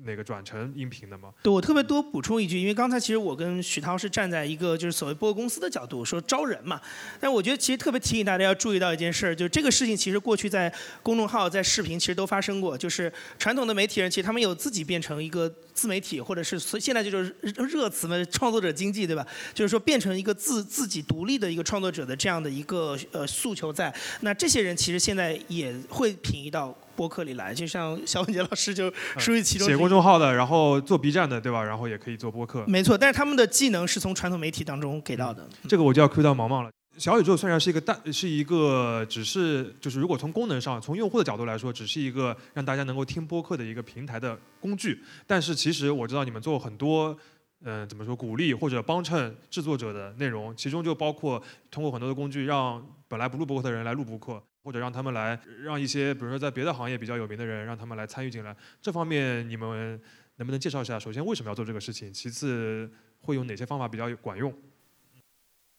[0.05, 1.31] 那个转成音频的吗。
[1.43, 6.81] 对我特别多补充一句，因为刚才其实我跟许涛是站在一个就是所谓播客公司的角度说招人嘛，
[7.21, 19.27] 但我觉得其实特别提醒大家要注意到一件事儿，就是这个事情其实过去在公众号、在视频其实都发生过，就是传统的媒体人其实他们有自己变成一个自媒体，或者是所以现在就是热词嘛，创作者经济对吧？
[19.55, 26.77] 就是说变成一个自自己独立的一个创作者的这样的一个呃诉求在，那这些人其实现在也会平移到。
[26.99, 29.69] 播客里来，就像 肖文杰老师就属于其中。
[29.69, 31.63] 写公众号的，然后做 B 站的，对吧？
[31.63, 32.65] 然后也可以做播客。
[32.67, 35.49] 没错，但是他们的技能是从传统媒体当中给到的。
[35.69, 36.71] 这个我就要 cue 到毛毛了。
[36.97, 45.01] 小宇宙虽然是一个大，是一个只是就是如果从功能上，从用户的角度来说，只是一个让大家能够听播客的一个平台的工具。
[45.25, 47.17] 但是其实我知道你们做很多，
[47.65, 58.55] 嗯，怎么说鼓励或者帮衬制作者的内容，其中就包括通过很多的工具，让本来不录播客的人来录播客，或者让他们来让一些比如说在别的行业比较有名的人，让他们来参与进来。
[58.83, 59.99] 这方面你们
[60.37, 60.99] 能不能介绍一下？
[60.99, 62.13] 首先为什么要做这个事情？
[62.13, 62.87] 其次
[63.23, 64.53] 会有哪些方法比较管用？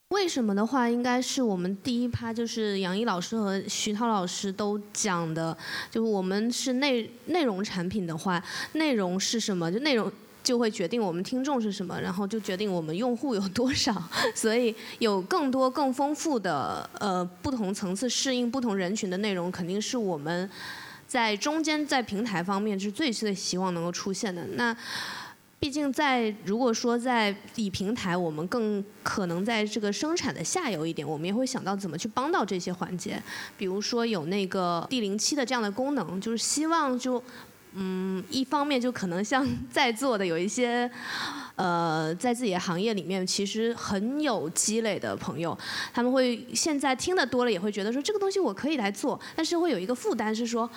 [0.10, 5.56] 为什么的话，应该是我们第一趴就是杨毅老师和徐涛老师都讲的，
[5.92, 10.12] 就是我们是内内容产品的话，内容是什么，就内容
[10.50, 13.94] 就会决定我们听众是什么，然后就决定我们用户有多少，
[14.34, 20.50] 所以有更多更丰富的呃不同层次适应不同人群的内容，肯定是我们
[21.08, 24.76] 在中间在平台方面是最最希望能够出现的那。
[25.62, 33.22] 毕竟，在如果说在以平台，我们更可能在这个生产的下游一点，我们也会想到怎么去帮到这些环节。
[33.58, 37.22] 比如说有那个 D 零七的这样的功能，就是希望就，
[37.74, 40.90] 嗯，一方面就可能像在座的有一些，
[41.56, 45.58] 呃，在自己的行业里面其实很有积累的朋友，
[45.94, 50.70] 他们会现在听得多了，也会觉得说这个东西我可以来做，但是会有一个负担是说。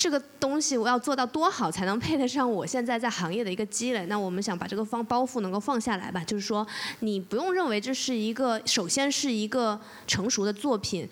[0.00, 4.06] 这个东西我要做到多好才能配得上我现在在行业的一个积累？
[4.06, 6.64] 那我们想把这个放包袱能够放下来吧，就是说
[7.00, 11.08] 你不用认为这是一个，首先是一个成熟的作品。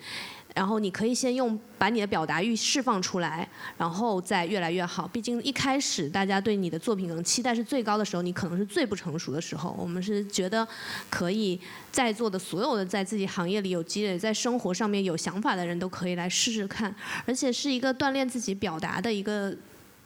[0.57, 5.07] 然后你可以先用把你的表达欲释放出来，然后再越来越好。
[5.07, 9.75] 毕竟一开始大家对你的作品可能期待是最高的时候，你可能是最不成熟的时候。
[9.77, 10.67] 我们是觉得
[11.11, 16.95] 可以在座的所有的在自己行业里有积累、在生活上面有想法的人都可以来试试看，
[17.27, 19.55] 而且是一个锻炼自己表达的一个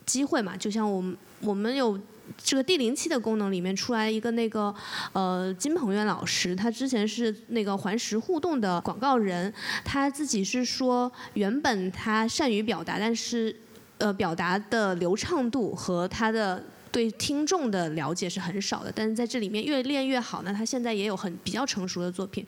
[0.06, 0.58] 机会嘛。
[0.58, 1.98] 就像我们我们有。
[2.38, 4.74] 这个第零期的功能里面出来一个那个
[5.14, 13.56] 呃金鹏远老师，他之前是那个环石互动的广告人，他自己是说原本他善于表达，但是
[13.98, 16.64] 呃表达的流畅度和他的。
[16.92, 20.54] 对听众的了解是很少的，但是在这里面越练越好呢。
[20.54, 22.46] 他现在也有很比较成熟的作品，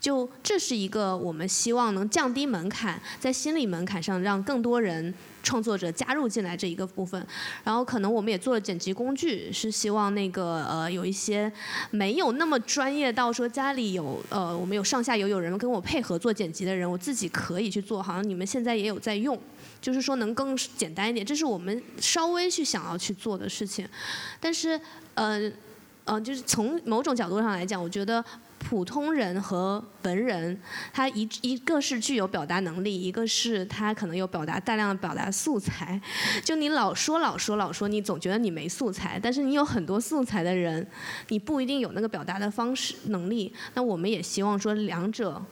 [0.00, 7.24] 就这是一个我们希望能降低门槛，在心理门槛上让更多人创作者加入进来这一个部分。
[7.62, 11.52] 然后可能我们也做了剪辑工具，是希望那个呃有一些
[11.90, 19.38] 没有那么专业到说家里有呃我们有上下游有人跟我配合做剪辑的人，我自己可以去做，好像你们现在也有在用。
[19.82, 23.86] 就是说能更简单一点，这是我们稍微去想要去做的事情。
[24.40, 24.80] 但是，
[25.14, 25.52] 呃，
[26.04, 28.24] 呃，就是从某种角度上来讲，我觉得
[28.60, 30.56] 普通人和文人，
[30.92, 36.00] 他一一个是具有表达能力，一个是他可能有表达大量的表达素材。
[36.44, 40.86] 就你老说老说老说，你总觉得你没素材，但是你有很多素材的人，
[41.28, 43.52] 你不一定有那个表达的方式能力。
[43.74, 45.44] 那我们也希望说两者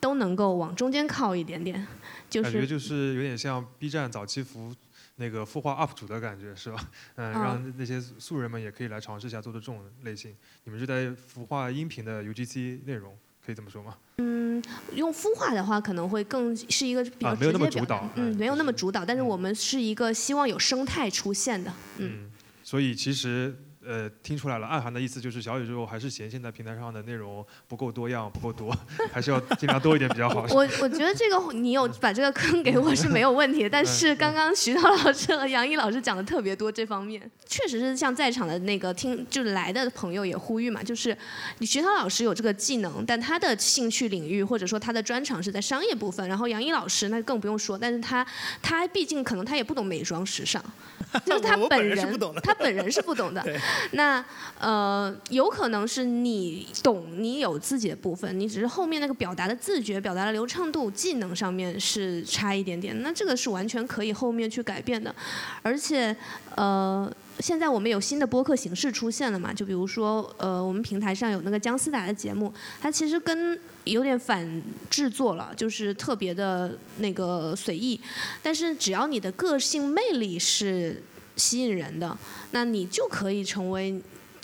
[0.00, 1.86] 都能够往中间靠一点点。
[2.30, 4.74] 感觉就是有点像 B 站早期服
[5.16, 6.90] 那个孵化 UP 主的感觉，是吧？
[7.14, 10.34] 嗯，让那些素人们也可以来尝试一下做的这种类型。
[10.64, 13.96] 你们是在孵化音频的 UGC 内容，可以这么说吗？
[14.18, 14.62] 嗯，
[14.94, 22.30] 用孵化的话可能会更是一个比较直接主导，嗯，没有那么主导，但是我们是一个希望有生态出现的，嗯，
[22.62, 23.56] 所以其实。
[23.86, 28.76] 呃，听出来了，暗含的意思就是小宇宙还是嫌现在平台上的内容不够多样，不够多，
[29.12, 30.44] 还是要尽量多一点比较好。
[30.50, 41.16] 我我觉得这个你有把这个坑给我是没有问题的，但是刚刚徐涛老师和杨毅老师讲的特别多这方面，确实是像在场的那个听就是来的朋友也呼吁嘛，就是
[41.58, 48.26] 你徐涛老师有这个技能，但他的兴趣领域或者说他的专长是在商业部分，然后杨毅老师那更不用说，但是他
[48.60, 50.62] 他毕竟可能他也不懂美妆时尚，
[51.24, 53.44] 就是他本人他本人是不懂的。
[53.92, 54.24] 那
[54.58, 63.02] 呃，有可能是你懂，你有自己的部分，你只是后面那个表达的自觉、表达的流畅度、技能上面是差一点点。
[63.02, 65.14] 那这个是完全可以后面去改变的。
[65.62, 66.14] 而且
[66.54, 69.52] 呃，现在我们有新的播客形式出现了嘛？
[69.52, 78.00] 就比如说呃，我们平台上有那个姜思达的节目，它其实跟有点反制作了，就是特别的那个随意。
[78.42, 81.02] 但是只要你的个性魅力是。
[81.36, 82.16] 吸引人的，
[82.50, 84.00] 那你就可以成为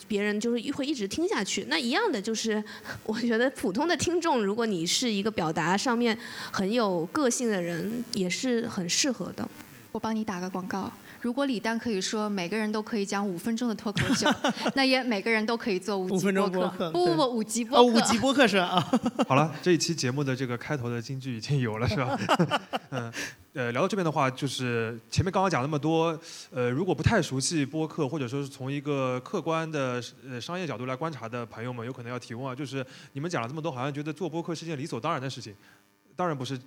[0.07, 1.65] 别人就是会一直听下去。
[1.69, 2.63] 那一样的就是，
[3.05, 6.17] 我觉得普通的听众，如果你是一个表达上面
[6.51, 9.49] 很有个性的人，也是很适合的。
[9.91, 10.91] 我帮你打个广告，
[11.23, 14.29] 如果李诞可以说每个人都可以讲五分钟的脱口秀，
[14.75, 16.91] 那也每个人都可以做五集播客。
[16.91, 17.85] 不不不，五级播客。
[17.85, 18.85] 五级播客是啊。
[19.29, 22.19] 好了，这一期节目的这个开头的金句已经有了，是吧？
[22.91, 23.13] 嗯。
[23.55, 26.19] 呃，聊到这边的话，就是前面刚刚讲那么多，
[26.51, 35.55] 呃，如果不太熟悉播客，或者说是从一个客观的呃商业角度来观察的朋友们，有可能要提问啊，就是你们讲了这么多，好像觉得做播客是件理所当然的事情，
[36.17, 36.59] 当然不是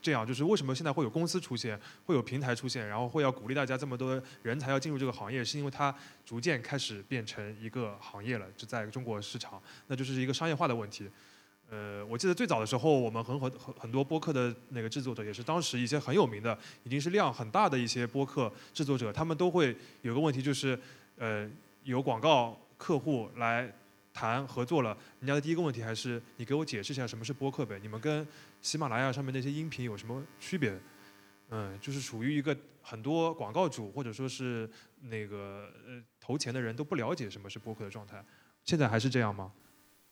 [0.00, 11.08] 这样，就是为什么现在会有公司出现，会有平台出现，然后会要鼓励大家这么多人才要进入这个行业，是因为它逐渐开始变成一个行业了，就在中国市场，那就是一个商业化的问题。
[11.70, 20.78] 呃，我记得最早的时候，我们很很很很多播客的那个制作者，也是当时一些很有名的，已经是量很大的一些播客制作者，他们都会有个问题，就是
[21.16, 21.50] 呃，
[21.82, 23.72] 有广告客户来
[24.12, 27.78] 谈合作了，人家的第一个问题还是你给我解释一下什么是播客呗？
[27.80, 28.24] 你们跟
[28.64, 30.72] 喜马拉雅上面那些音频有什么区别？
[31.50, 34.68] 嗯，就是属于一个很多广告主或者说是
[35.02, 38.24] 那个呃投钱的人都不了解什么是播客的状态，
[38.64, 39.52] 现在还是这样吗？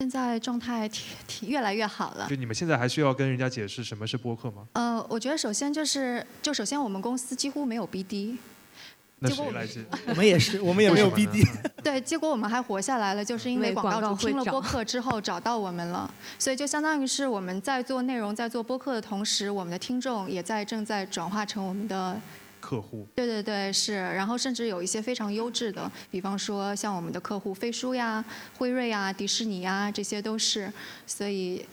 [0.00, 2.28] 现在状态挺挺越来越好了。
[2.28, 4.68] 就你们现在还需要跟人家解释什么是播客吗？
[4.74, 8.36] 呃，我觉得首先就是，就首先我们公司几乎没有 BD。
[9.22, 9.80] 那谁来接？
[10.08, 11.46] 我们也是，我们也没有 BD。
[11.82, 22.20] 对，结果我们还活下来了，就是因为广告主听了播客之后找到我们了，所以就相当于是我们在做内容、在做播客的同时，我们的听众也在正在转化成我们的。
[22.60, 28.24] 客户对对对是，然后甚至有一些非常优质的，比方说像我们的客户飞书呀、
[28.56, 30.72] 辉瑞呀、迪士尼呀，这些都是，
[31.04, 31.66] 所以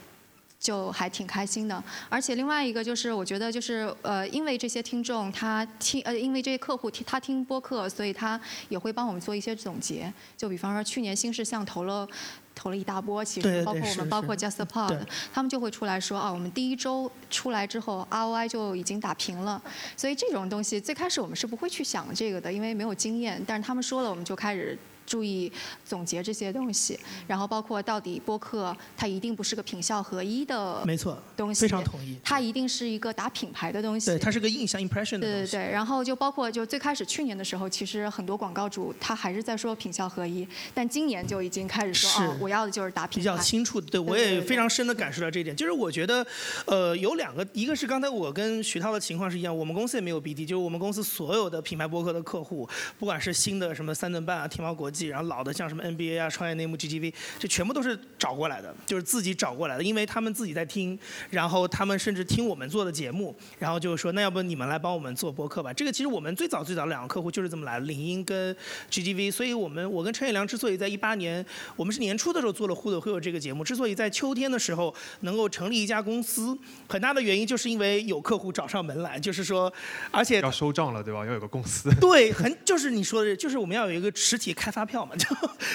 [0.60, 1.84] 就还挺开心的。
[2.10, 10.14] 而且另外一个就是，我觉得就是呃，因为这些听众他听呃，因为这些客户听他听播客，所以他也会帮我们做一些总结。
[10.36, 12.08] 就比方说去年新事项投了。
[12.56, 15.00] 投了一大波，其实包括我们，包括 JustPod，
[15.34, 19.62] 他们就会出来说啊，我们第一周出来之后，ROI 就已经打平了。
[19.96, 23.42] 所以这种东西最开始我们是不会去想这个的，因为没有经验。
[23.48, 24.78] 但是他们说了，我们就开始。
[25.10, 25.52] 注意
[25.84, 32.16] 总结这些东西，然后包括到底播客它一定不是个品效合一的，没错，东西非常同意。
[32.24, 43.20] 它一定是一个打品牌的东西，对，它是个印象 impression 的对对对，然后就包括就最开始去年的时候，其实很多广告主他还是在说品效合一，但今年就已经开始说哦，我要的就是打品牌。
[43.20, 45.56] 比较清楚，对我也非常深的感受到这一点。
[45.56, 46.26] 就是我觉得，
[46.66, 55.84] 呃，有两个，一个是刚才我跟徐涛的情况是一样，我们公司也没有 BD，就是我们公司所有的品牌播客的客户，不管是新的什么三顿半啊、天猫国际，然后老的像什么。
[55.90, 60.98] NBA 啊，创业内幕 GTV，这全部都是找过来的，就是自己找过来的，因为他们自己在听，
[61.32, 65.74] 然后他们甚至听我们做的节目，然后就是说，那要不你们来帮我们做播客吧？
[65.74, 68.56] 这个其实我们最早最早两个客户就是这么来的，领英跟
[68.92, 69.32] GTV。
[69.32, 71.44] 所以我们我跟陈远良之所以在一八年，
[71.76, 76.56] 我们是年初的时候做了互的会有这个节目，之所以在秋天的时候能够成立一家公司，
[76.88, 79.72] 很大的原因就是因为有客户找上门来，就是说，
[80.12, 81.26] 而且要收账了，对吧？
[81.26, 81.90] 要有个公司。
[82.00, 85.28] 对，很就是你说的，就是我们要有一个实体开发票嘛，就。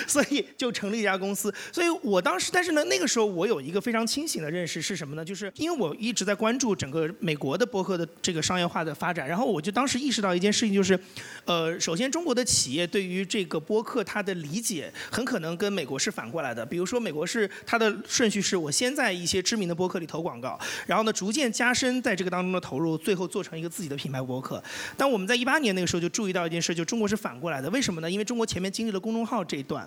[0.07, 1.55] 所以就成立一家公司。
[1.73, 5.25] 所以我当时，但是呢，那个时候我有一个非常清醒的认识是什么呢？
[5.25, 10.99] 就是因为我一直在关注整个美国的播客的这个商业化的发展，然后我就当时意识到一件事情，就是，
[11.45, 16.67] 呃，首先中国的企业对于这个播客它的理解很可能跟美国是反过来的。
[16.67, 24.62] 比如说美国是它的顺序是我先在一些知名的播客里投广告，然后呢逐渐加深在这个当中的投入，最后做成一个自己的品牌播客。
[24.97, 27.71] 但我们在一八年那个时候就注意到一件事，就中国是反过来的。
[27.71, 28.11] 为什么呢？
[28.11, 29.86] 因为中国前面经历了公众号这一段。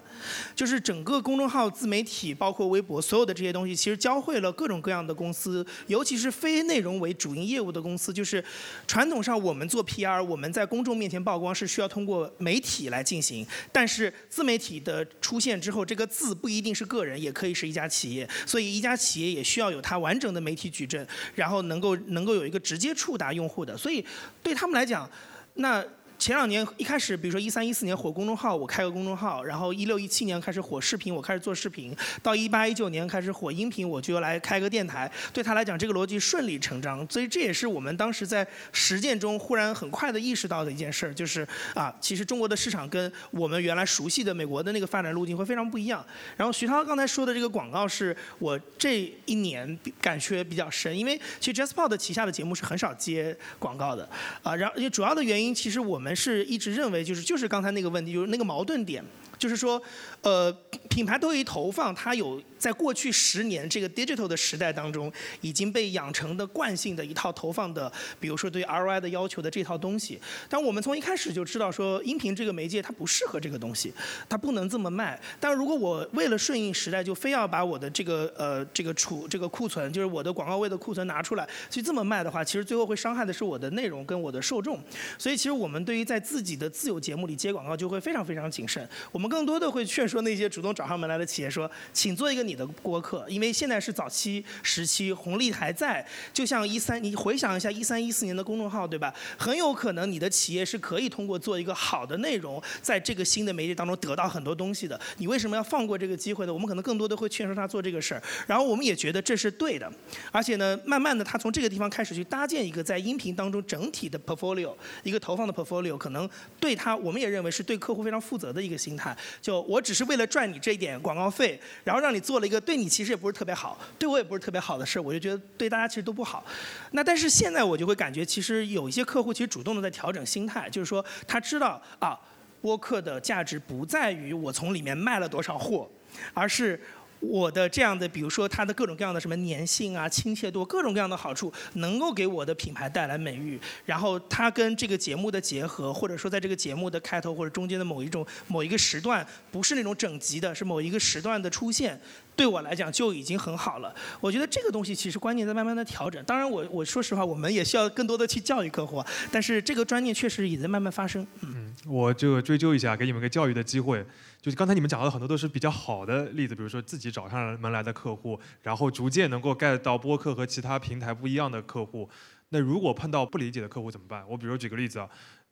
[0.56, 8.14] 就是整个公众号、自媒体，包括微博，所有的这些东西，其实教会了各种各样的公司，尤其是非内容为主营业务的公司。
[8.14, 8.44] 就是
[8.86, 18.30] 传统上我们做 PR，我们在公众面前曝光是需要通过媒体来进行，但是自媒体的出现之后，这个字不一定是个人，也可以是一家企业。
[18.46, 23.76] 所以一家企业也需要有它完整的媒体矩阵，然后能够能够有一个直接触达用户的。
[23.76, 24.06] 所以
[24.44, 25.10] 对他们来讲，
[25.56, 25.84] 那。
[26.18, 35.10] 前两年一开始，比如说一三一四年火公众号，我开个公众号，然后一六一七年开始火视频，我开始做视频，到一八一九年开始火音频，我就来开个电台。
[35.32, 46.04] 对他来讲，这个逻辑顺理成章，所以这也是我们当时在实践中忽然很快的意识到的一件事儿，就是啊，其实中国的市场跟我们原来熟悉的美国的那个发展路径会非常不一样。
[46.36, 54.10] 然后徐涛刚才说的这个广告是我这一年感觉比较深，因为其实 JustPod 旗下的节目是很少接广告的
[54.42, 56.07] 啊，然后主要的原因其实我们。
[56.08, 59.04] 我们是一直认为就是就是刚才那个问题，就是那个矛盾点，
[59.38, 59.82] 就是说，
[60.22, 60.50] 呃，
[60.90, 62.42] 品牌对于投放，它有。
[62.58, 70.20] 在过去十年这个 digital 的时代当中，已经被养成的惯性的一套投放的，比如说对 ROI 的要求的这套东西。
[70.50, 73.94] 但我们从一开始就知道说，音频这个媒介它不适合这个东西，
[74.28, 75.20] 它不能这么卖。
[75.40, 84.82] 但如果我为了顺应时代，就非要把我的这个呃这个储这个库存，就是我的广告位的库存拿出来去这么卖的话，其实最后会伤害的是我的内容跟我的受众。
[85.20, 88.88] 所以其实我们对于在自己的自有节目里接广告就会非常非常谨慎。
[89.12, 92.47] 我们更多的会劝说那些主动找上门来的企业说，请做一个。
[92.48, 96.06] 你的播客，因为现在是早期时期，红利还在。
[96.34, 99.14] 就像一三，你回想一下一三一四年的公众号，对吧？
[99.38, 105.00] 很有可能你的企业是可以通过做一个好的内容，在这个新的媒介当中得到很多东西的。
[105.18, 106.54] 你为什么要放过这个机会呢？
[106.54, 109.92] 我们可能更多的会劝说他做这个事儿，然后我们也觉得这是对的。
[110.32, 114.74] 而且呢，慢慢的他从这个地方开始去搭建一个在音频当中整体的 portfolio，
[115.04, 116.30] 一个投放的 portfolio，可能
[116.60, 119.16] 对他，我们也认为是对客户非常负责的一个心态。
[119.42, 126.46] 就我只是为了赚你这一点广告费，然后让你做了一个对你其实也不是特别好，对我也不是特别好的事儿，我就觉得对大家其实都不好。
[126.92, 132.20] 那但是现在我就会感觉，其实有一些客户其实主动的在调整心态，就是说他知道啊，
[132.62, 135.90] 播客的价值不在于我从里面卖了多少货，
[136.34, 136.80] 而是。
[137.20, 143.60] 我的这样的，比如说它的各种各样的什么粘性啊、亲切度，各种各样的好处，能够给我的品牌带来美誉。
[143.86, 152.00] 然后它跟这个节目的结合，或者说在这个节目的开头或者中间的某一种某一个时段，不是那种整集的，是某一个时段的出现，
[152.38, 153.94] 对我来讲就已经很好了。
[154.22, 156.24] 我觉得这个东西其实观念在慢慢的调整。
[156.24, 159.04] 当然，我我说实话，我们也需要更多的去教育客户。
[159.32, 161.26] 但是这个观念确实也在慢慢发生。
[161.42, 164.06] 嗯，我就追究一下，给你们个教育的机会。
[164.40, 172.08] 就是刚才你们讲的很多都是比较好的例子，比如说自己找上门来的客户，然后逐渐能够 get 到播客和其他平台不一样的客户。
[172.50, 174.24] 那如果碰到不理解的客户怎么办？
[174.30, 175.10] 我比如举个例子啊，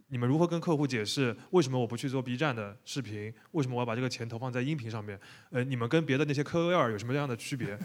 [0.08, 3.34] 你们如何跟客户解释为什么我不去做 B 站的视频？
[3.52, 5.20] 为什么我要把这个钱投放在音频上面？
[5.50, 7.78] 呃，你们跟别的那些 KOL 有什么样的区别？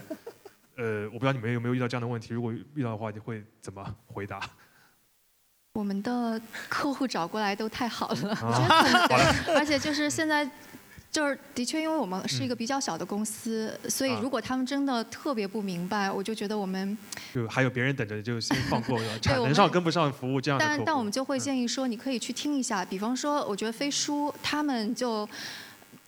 [0.77, 4.39] 呃，我不知道你们有没有遇到这样的问题，如果遇到的话，你会怎么回答？
[5.73, 8.35] 我们的客户找过来都太好了，
[9.55, 10.49] 而且就是现在。
[11.11, 16.97] 就是的确，因为我们是一个比较小的公司，所以如果他们真的特别不明白，我就觉得我们
[17.35, 19.05] 就还有别人等着，就先放过了。
[19.19, 25.27] 产能上跟不上服务这样的但但我们就会建议说，你可以去听一下，比方说，我觉得飞书他们就。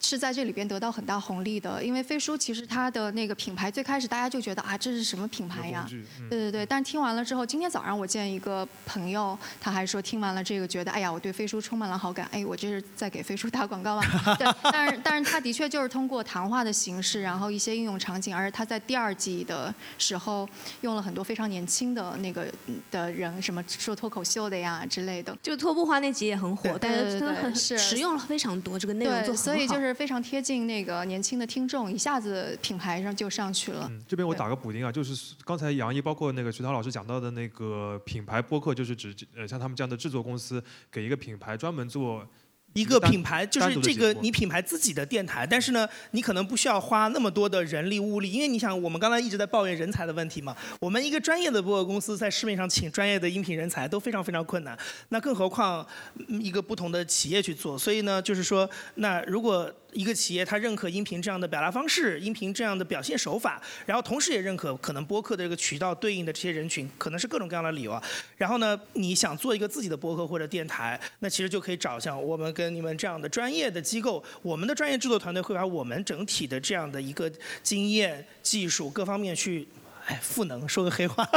[0.04, 5.88] 是在这里边得到很大红利的，因为飞书其实它的那个品牌最开始大家就觉得啊这是什么品牌呀？
[6.30, 6.66] 对对对。
[6.66, 14.04] 但是听完了之后，今天早上我见一个朋友，他还说听完了这个觉得哎呀我对飞书充满了好感，哎我这是在给飞书打广告吗？
[14.38, 14.48] 对。
[14.64, 20.48] 但是但是他的确就是通过谈话的形式，然后一些应用场景，而且他在第二季的时候
[20.82, 22.46] 用了很多非常年轻的那个
[22.92, 25.34] 的人，什么说脱口秀的呀之类的。
[25.42, 29.93] 就脱不花那集也很火，但是真的很实用了非常多，这个内容对，所以就是。
[29.94, 33.92] 非常贴近那个年轻的听众，一下子品牌上就上去了。
[34.08, 42.28] 这边我打个补丁啊，就是刚才杨毅包括那个徐涛老师讲到的那个品牌播客，就是指呃像他们这样的制作公司给一个品牌专门做。
[42.76, 50.58] 一个品牌就是这个你品牌自己的电台，但是呢，你可能不需要花那么多的人力物力，因为你想，我们刚才一直在抱怨人才的问题嘛。
[50.80, 54.76] 我们一个专业的播客公司在市面上请专业的音频人才都非常非常困难，
[55.10, 55.86] 那更何况
[56.28, 57.78] 一个不同的企业去做。
[57.78, 68.04] 所以呢，就是说，那如果一个企业它认可音频这样的表达方式，音频这样的表现手法，然后同时也认可可能播客的这个渠道对应的这些人群，可能是各种各样的理由啊。
[68.38, 77.32] 然后呢，你想做一个自己的播客或者电台，那其实就可以找像我们跟你们这样的专业的机构，我们的专业制作团队会把我们整体的这样的一个
[77.62, 79.68] 经验、技术各方面去。
[80.14, 81.28] 哎，赋能说个黑话，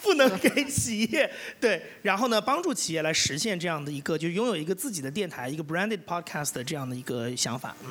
[0.00, 1.30] 赋能给企业，
[1.60, 7.90] 对，然后呢，帮助企业来实现这样的一个，就拥有一个自己的电台，一个 branded podcast 的这样的一个想法，嗯。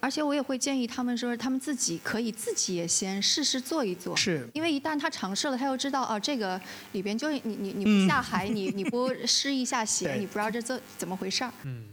[0.00, 4.48] 而且我也会建议他们说，他们自己可以自己也先试试做一做，是。
[4.54, 6.58] 因为一旦他尝试了，他又知道啊，这个
[6.92, 11.52] 里边就你你你不下海，你你不试一下 鞋，你不知道这这怎么回事儿。
[11.64, 11.84] 嗯。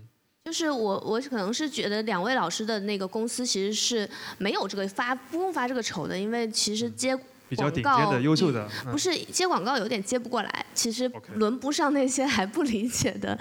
[0.46, 4.08] 就是我我可能是觉得两位老师的那个公司其实是
[4.38, 7.18] 没有这个发不用发这个愁的，因为其实接。
[7.48, 13.38] 比较顶尖的、优秀的，不是接广告有点接不过来，其实轮不上那些还不理解的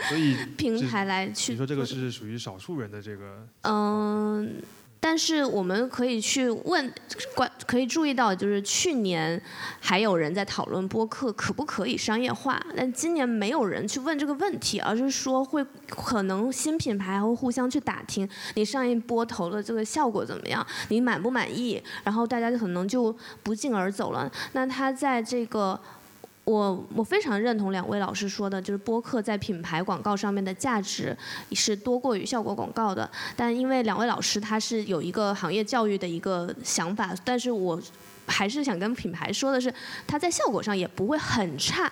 [0.57, 1.53] 平台来去。
[1.53, 3.47] 你说这个是属于少数人的这个？
[3.63, 4.63] 嗯。
[5.07, 6.91] 但是我们可以去问，
[7.35, 9.39] 关可以注意到，就是去年
[9.79, 24.33] 还有人在讨论播客可不可以商业化，但今年没有人去问这个问题，而是说会可能新品牌会互相去打听你上一波投的这个效果怎么样，你满不满意，然后大家可能就不胫而走了。
[24.53, 25.79] 那他在这个。
[26.45, 31.17] 我我非常认同两位老师说的，就是播客在品牌广告上面的价值
[31.53, 33.11] 是多过于效果广告的。
[33.35, 37.81] 但因为两位老师他是有一个行业教育的一个想法，但是我
[38.27, 39.73] 还是想跟品牌说的是，
[40.07, 41.91] 它在效果上也不会很差。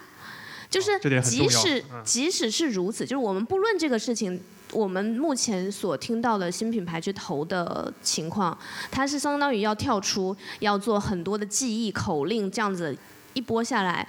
[0.68, 4.38] 就是即使即使是如此，就是我们不论这个事情，
[4.72, 8.56] 我们目前所听到的新品牌去投的情况，
[8.90, 12.94] 它是相当于要跳出，要做很多的记忆口令这样子。
[13.34, 14.06] 一波下来，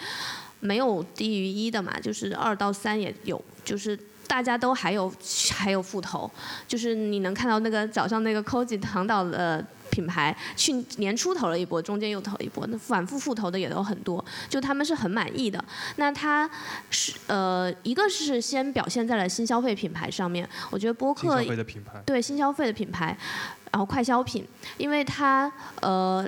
[0.59, 3.97] 没有低于一的嘛，就是二到三也有，就是
[4.28, 5.11] 大家都还有
[5.51, 6.30] 还有复投，
[6.67, 9.65] 就是你能看到那个早上那个 Koji 唐岛的。
[9.93, 15.63] 品牌去年初投了一波，中间又投一波，那反复复投的也都很多，就他们是很满意的。
[15.97, 16.49] 那他
[16.89, 23.15] 是呃，一个是先表现在了新消费品牌上面，我觉得播客新消费的品牌对新消费的品牌，
[23.71, 24.43] 然后快消品，
[24.78, 25.51] 因为它
[25.82, 26.28] 呃。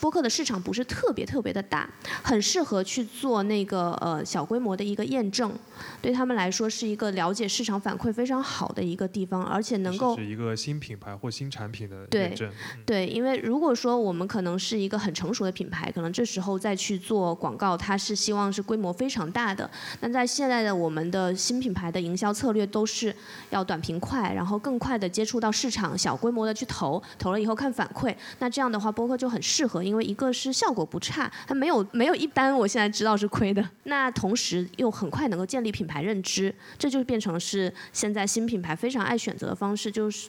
[0.00, 1.88] 播客的市场不是特别特别的大，
[2.22, 5.52] 很适合去做那个呃小规模的一个验证，
[6.00, 12.50] 对他们来说是一个了解市场反馈非常好的一个地方，而且能够是一个新品牌或新产品的验证。
[12.86, 19.68] 对，因为如果说我们可能是一个很成熟的品牌，可能这时候再去做广告，它是希望是规模非常大的。
[20.00, 23.14] 那在现在的我们的新品牌的营销策略都是
[23.50, 28.16] 要短平快，然后更快的接触到市场，小规模的去投，投了以后看反馈。
[28.38, 29.57] 那这样的话，播客就很适。
[29.58, 33.68] 适合，因为一个是效果不差，它没有没有一单，我现在知道是亏的。
[33.82, 40.28] 那同时又很快能够建立品牌认知，这就变成是现在新品牌非常爱选择的方式，就是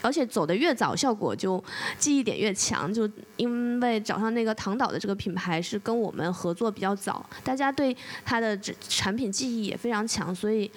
[0.00, 1.62] 而且走得越早，效果就
[1.98, 2.90] 记忆点越强。
[2.90, 3.06] 就
[3.36, 8.58] 因为早上那个唐岛的这个品牌是跟我们合作比较早，大家对它的
[8.88, 10.70] 产品记忆也非常强，所以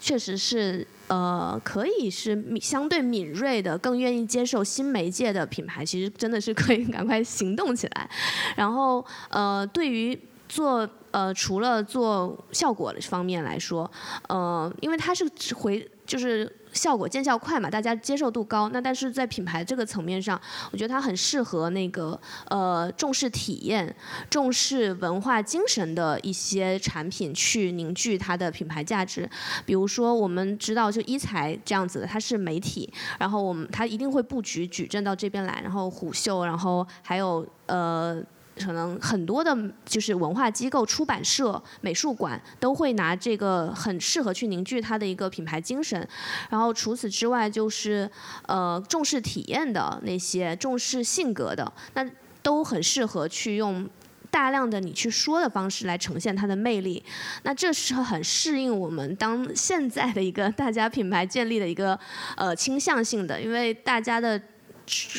[0.00, 0.86] 确实是。
[1.10, 8.08] 呃，可以是相对敏锐的，更愿意接受新媒介的品牌，其实真的是可以赶快行动起来。
[8.56, 13.90] 然后，呃，对于做呃，除了做效果方面来说，
[14.28, 16.50] 呃，因为它是回就是。
[16.72, 18.68] 效果见效快嘛，大家接受度高。
[18.70, 20.40] 那但是在品牌这个层面上，
[20.70, 22.18] 我觉得它很适合那个
[22.48, 23.94] 呃重视体验、
[24.28, 29.28] 重视文化精神的一些产品去凝聚它的品牌价值。
[29.64, 38.22] 比如说我们知道就一财这样子的，它是媒体，然后我们它一定会布局矩阵到这边来，然后虎嗅，然后还有呃。
[38.62, 46.06] 可能很多的，就是文化机构、出版社、美术馆都会拿这个很适合去凝聚它的一个品牌精神。
[46.50, 48.08] 然后除此之外，就是
[48.46, 52.08] 呃重视体验的那些，重视性格的，那
[52.42, 53.88] 都很适合去用
[54.30, 57.02] 大量的你去说的方式来呈现它的魅力。
[57.42, 61.98] 那这是很适应我们当现在的一个大家品牌建立的一个
[62.36, 64.40] 呃倾向性的，因为大家的。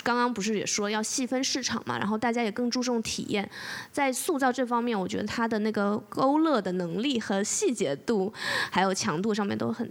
[0.03, 3.49] 刚刚不是也说要细分市场嘛，然后大家也更注重体验，
[3.91, 8.31] 在塑造这方面，我觉得它的那个勾勒的能力和细节度，
[8.69, 9.89] 还有强度上面都很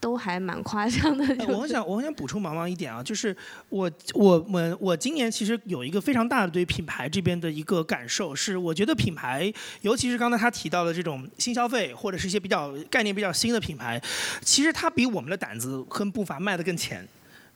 [0.00, 1.24] 都还蛮夸张的。
[1.48, 3.36] 我很想我很想补充毛毛一点啊，就是
[3.68, 14.00] 我我我我今年其实有一个非常大的对品牌这边的一个感受，是我觉得品牌，尤其是刚才他提到的这种新消费或者是一些比较概念比较新的品牌，
[14.42, 17.06] 其实它比我们的胆子跟步伐迈得更前。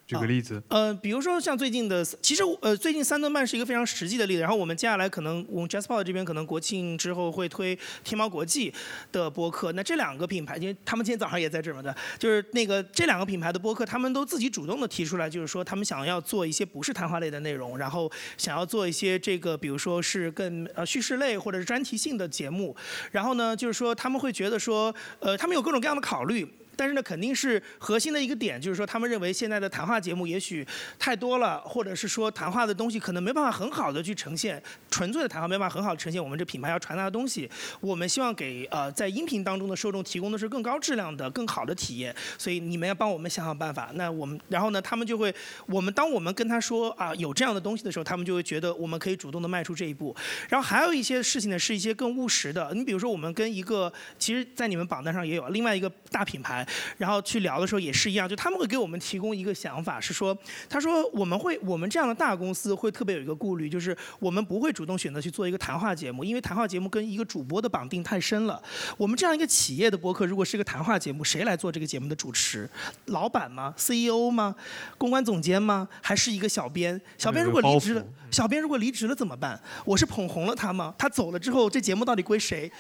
[0.07, 4.41] 举个例子，呃，比如说像最近的，其实呃，最近三顿半是一个非常实际的例子。
[4.41, 8.73] 然后我们接下来可能我们 JustPod 这边可能国庆之后会推天猫国际
[9.11, 9.73] 的播客。
[9.73, 22.77] 那这两个品牌，因为他们今天早上也在这儿的，就是那个这两个品牌的播客，他们都自己主动的提出来，就是说他们想要做一些不是谈话类的内容，然后想要做一些这个，比如说是更呃叙事类或者是专题性的节目。
[23.11, 26.47] 然后呢，就是说他们会觉得说，呃，他们有各种各样的考虑。
[26.77, 30.67] 但是呢，肯定是核心的一个点，就是说他们认为现在的谈话节目也许
[30.99, 37.51] 太多了，或者是说谈话的东西可能没办法很好的去呈现纯粹的谈话，没办法很好的呈现我们这品牌要传达的东西。
[37.81, 42.15] 我们希望给呃在音频当中的受众提供的是更高质量的、更好的体验。
[42.37, 43.91] 所以你们要帮我们想想办法。
[43.95, 45.35] 那我们然后呢，他们就会
[45.67, 50.15] 我们当我们跟他说啊有这样的东西的时候，他们就会觉得我们可以主动的迈出这一步。
[50.49, 52.71] 然后还有一些事情呢，是一些更务实的。
[52.75, 56.66] 你比如说我们跟一个其实，在你们榜单上也有另外一个大品牌。
[56.99, 60.37] 然后去聊的时候也是一样，就他们会给我们提供一个想法，是说，
[60.69, 68.63] 他说我们会我们这样的大公司会特别有一个顾虑，就是我们不会主动选择去做一个谈话节目，因为谈话节目跟一个主播的绑定太深了。
[68.97, 72.69] 我们这样一个企业的播客，如果是一个谈话节目，谁来做这个节目的主持？
[73.07, 74.55] 老板吗？CEO 吗？
[74.99, 75.89] 公关总监吗？
[76.01, 77.01] 还是一个小编？
[77.19, 79.61] 小编如果离职了，小编如果离职了怎么办？
[79.85, 80.95] 我是捧红了他吗？
[80.99, 82.71] 他走了之后，这节目到底归谁？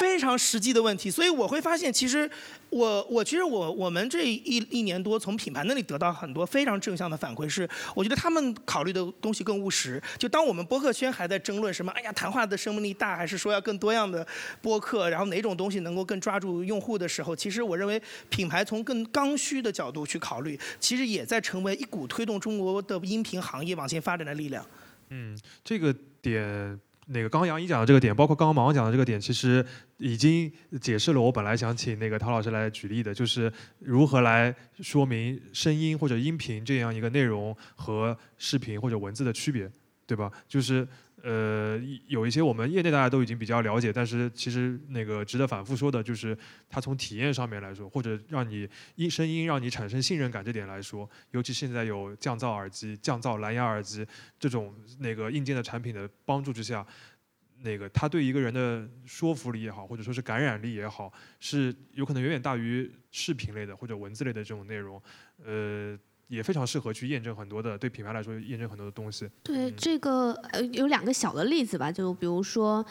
[0.00, 2.28] 非常实际的问题，所以我会发现，其实
[2.70, 10.02] 我我其实我我们这一一年多从品牌那里得到很多非常正向的反馈，是我觉得他们考虑的东西更务实。
[10.18, 14.26] 就当我们播客圈还在争论什么，哎呀，谈话的生命力大，还是说要更多样的
[14.60, 24.66] 播客，然后哪种东西能够更抓住用户的时候，其实我认为品牌从更刚需的角度去考虑，其实也在成为一股推动中国的音频行业往前发展的力量。
[25.10, 26.80] 嗯，这个点。
[27.06, 29.64] 那个刚刚杨一讲的这个点，包括刚刚毛毛讲的这个点，其实
[29.98, 30.50] 已经
[30.80, 39.70] 解释了我本来想请那个陶老师来举例的，就是如何来说明声音或者音频这样一个内容和视频或者文字的区别，
[40.06, 40.30] 对吧？
[40.48, 40.86] 就是
[41.26, 46.36] 呃，有一些我们业内大家都已经比较了解，但是其实那个值得反复说的，就是
[46.68, 54.06] 它从体验上面来说，或者让你音声音让你产生信任感这点来说，尤其现在有降噪耳机、降噪蓝牙耳机
[54.38, 56.86] 这种那个硬件的产品的帮助之下，
[57.62, 61.10] 那个它对一个人的说服力也好，或者说是感染力也好，
[61.40, 65.02] 是有可能远远大于视频类的或者文字类的这种内容，
[65.42, 65.98] 呃。
[66.34, 69.28] 也非常适合去验证很多的，对品牌来说验证很多的东西。
[69.42, 72.84] 对这个呃，有两个小的例子吧，就比如说，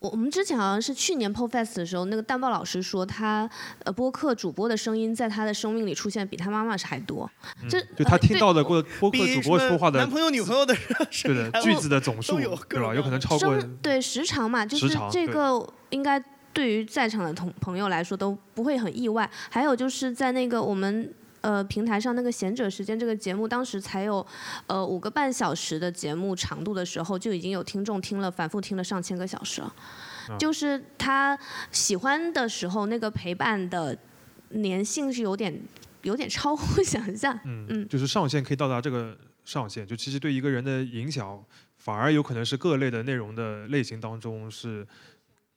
[0.00, 3.48] 我我们之前好像是去年 POFest 的时候，那个蛋豹老师说他
[3.84, 7.30] 呃播客主播的声音在他的生命里出现比他妈妈是还多，
[7.68, 10.74] 这就他听到的过播客主播说话的男朋友女朋友的
[11.22, 12.46] 对的句子的总数，对
[12.80, 12.94] 吧？
[12.94, 19.28] 有可能超过对时长嘛，就是这个应该对于在场的同朋友来说都不会很意外。
[19.50, 21.12] 还有就是在那个我们。
[21.40, 24.26] 呃，平台上那个贤者时间这个节目，当时才有
[24.66, 29.72] 呃五个半小时的节目长度的时候，就已经有听众听了，反复听了上千个小时了。
[30.38, 31.38] 就是他
[31.70, 33.96] 喜欢的时候，那个陪伴的
[34.50, 35.58] 粘性是有点
[36.02, 37.38] 有点超乎想象。
[37.44, 41.42] 嗯嗯，就是上限可以到达这个上限，就其实对一个人的影响，
[41.76, 44.86] 反而有可能是各类的内容的类型当中是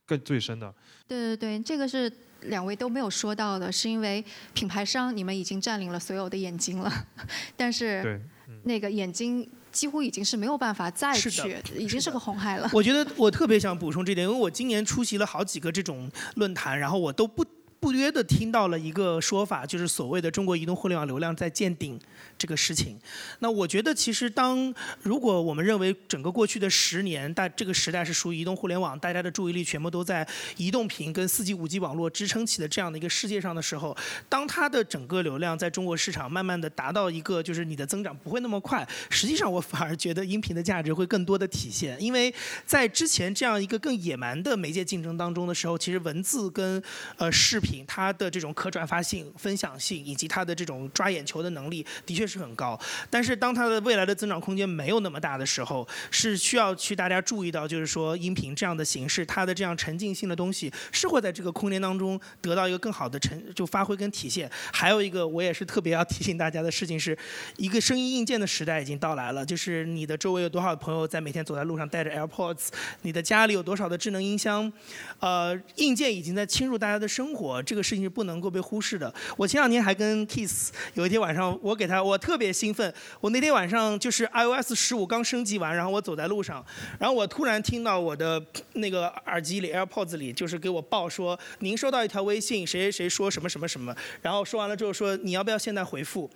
[0.05, 0.73] 更最深的。
[1.07, 2.11] 对对对，这个是。
[2.43, 4.23] 两位都没有说到的，是因为
[4.53, 6.91] 品牌商你们已经占领了所有的眼睛了，
[7.55, 8.21] 但是
[8.63, 12.69] 那个眼睛几乎已经是没有办法再去，已经是个红海了。
[12.73, 17.45] 我觉得我特别想补充这点，因为我今年出席了好几个这种论坛，然后我都不
[17.79, 21.99] 不约的听到了一个说法，就是所谓的中国移动互联网流量在见顶。
[22.41, 22.99] 这个事情，
[23.37, 24.73] 那我觉得其实当
[25.03, 30.27] 如果我们认为整个过去的十年，大这个时代是属于移动互联网，大家的注意力全部都在
[30.57, 33.95] 移动屏跟四 G、五 G 网络支撑起的这样的一个世界上的时候，
[34.27, 42.33] 当它的整个流量在中国市场慢慢的达到一个就是你的增长不会那么快，实际上我反而觉得音频的价值会更多的体现，因为
[42.65, 46.81] 在之前这样一个更野蛮的媒介竞争当中的时候，其实文字跟
[47.17, 52.41] 呃视频它的这种可转发性、分享性以及它的这种抓眼球的能力，的确是。
[52.41, 52.75] 很高，
[53.07, 64.49] 但是当它的未来的增长空间没有那么大的时候，是需要去大家注意到，就是说音频这样的形式，它的这样沉浸性的东西是会在这个空间当中得到一个更好的沉就发挥跟体现。
[64.73, 67.15] 还有一个我也是特别要提醒大家的事情是，
[67.57, 72.69] 一个声音硬件的时代已经到来了，就是你的周围有多少朋友在每天走在路上带着 AirPods，
[73.03, 74.73] 你的家里有多少的智能音箱，
[75.19, 79.13] 呃，硬件已经在侵入大家的生活，这个事情是不能够被忽视的。
[79.37, 82.17] 我前两天还跟 Kiss 有一天晚上，我给他我。
[82.21, 82.93] 特别兴奋！
[83.19, 86.63] 我那天晚上就是 iOS 十五刚升级完，然后我走在路上，
[86.99, 88.41] 然后我突然听到我的
[88.73, 96.29] 那个耳机里 AirPods 里就是给我报说，您收到一条微信，谁谁谁说什么什么什么，然后说完了之后说你要不要现在回复，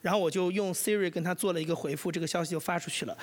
[0.00, 3.16] 然后我就用 Siri 跟他做了一个回复，这个消息就发出去了。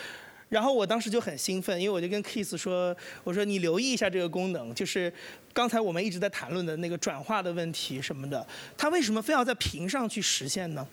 [0.50, 5.14] 然后我当时就很兴奋，因为我就跟 Kiss 说，我说你留意一下这个功能，就是
[5.54, 8.46] 刚才我们一直在谈论的那个转化的问题什么的，
[8.76, 10.88] 它为什么非要在屏上去实现呢？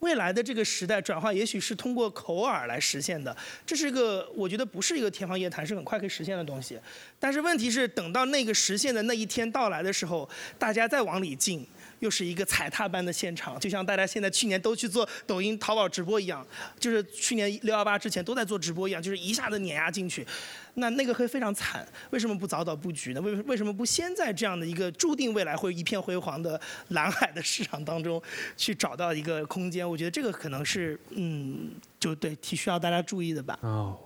[0.00, 3.36] 未来的这个时代转化，也许是通过口耳来实现的，
[3.66, 6.78] 这是一个我觉得不是一个天方夜谭，是很快可以实现的东西。
[7.18, 10.28] 但是问题是，等到那个实现的那一天到来的时候，
[10.58, 11.66] 大家再往里进。
[12.00, 16.46] 又是一个踩踏般的现场，就像大家现在去年都去做抖音、淘宝直播一样，
[16.78, 20.26] 就是去年六幺八之前都在做直播一样，就是一下子碾压进去，
[20.74, 21.86] 那那个会非常惨。
[22.10, 23.20] 为什么不早早布局呢？
[23.20, 28.22] 为为什么不先在这样的一个注定未来会一片辉煌的蓝海的市场当中
[28.56, 29.88] 去找到一个空间？
[29.88, 33.58] 我觉得这个可能是，嗯，就对，挺需要大家注意的吧。
[33.62, 33.98] 哦。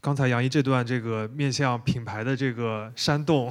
[0.00, 3.50] 刚才杨一这段这个面向品牌的这个煽动，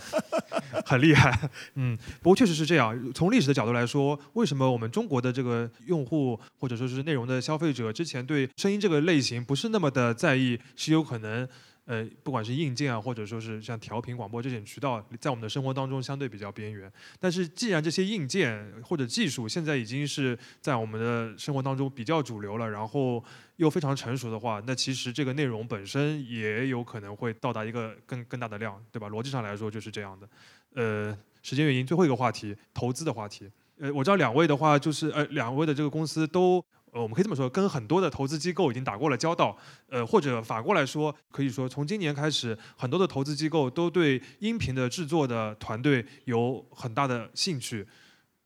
[0.86, 1.48] 很厉害。
[1.74, 2.96] 嗯，不过确实是这样。
[3.12, 11.48] 从历史的角度来说，为什么我们中国的这个用户或者说是内容的消费者之前对声音这个类型不是那么的在意，是有可能。
[11.90, 16.88] 呃，不管是硬件啊，或者说是像调频广播这种渠道，在我们的生活当中相对比较边缘。
[17.18, 23.24] 但是，既然这些硬件或者技术现在已经是在我们的生活当中比较主流了，然后
[23.56, 29.10] 又非常成熟的话，那其实这个内容本身也有可能会到达一个更更大的量，对吧？
[29.10, 30.28] 逻辑上来说就是这样的。
[30.74, 33.50] 呃，时间原因，最后一个话题，投资的话题。
[33.80, 36.64] 呃，我知道两位的话，就是呃，两位的这个公司都。
[36.92, 39.56] 呃，我们可以这么说，跟很多的投资机构已经打过了交道，
[39.88, 47.86] 呃，或者反过来说，可以说从今年开始，很多的投资机构都对音频的制作的团队有很大的兴趣。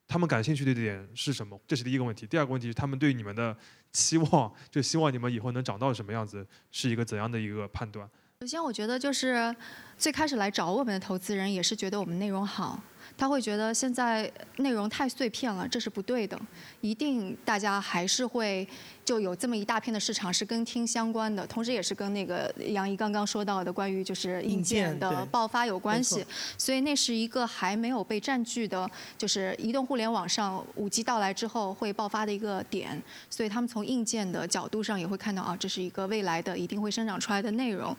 [0.07, 1.59] 他们感兴趣的点是什么？
[1.67, 2.27] 这是第一个问题。
[2.27, 3.57] 第二个问题是他们对你们的
[3.91, 8.07] 期望，就希望你们以后能长到什么样子，是一个怎样的一个判断？
[8.41, 9.55] 首先，我觉得就是
[9.97, 12.79] 最开始来找我们的投资人也是觉得我们内容好。
[13.17, 16.39] 他会觉得现在内容太碎片了，这是不对的，
[16.81, 18.67] 一定大家还是会
[19.05, 26.27] 就有这么一大片的市场是跟听相关的，同时也是跟那个杨怡刚刚说到的关于就是硬件的爆发有关系，
[26.59, 33.01] 所以那是一个还没有被占据的，就是移动互联网上五 G 到来之后会爆发的一个点，
[33.31, 37.97] 所以他们从硬件的角度上也会看到啊，这是一个未来的一定会生长出来的内容，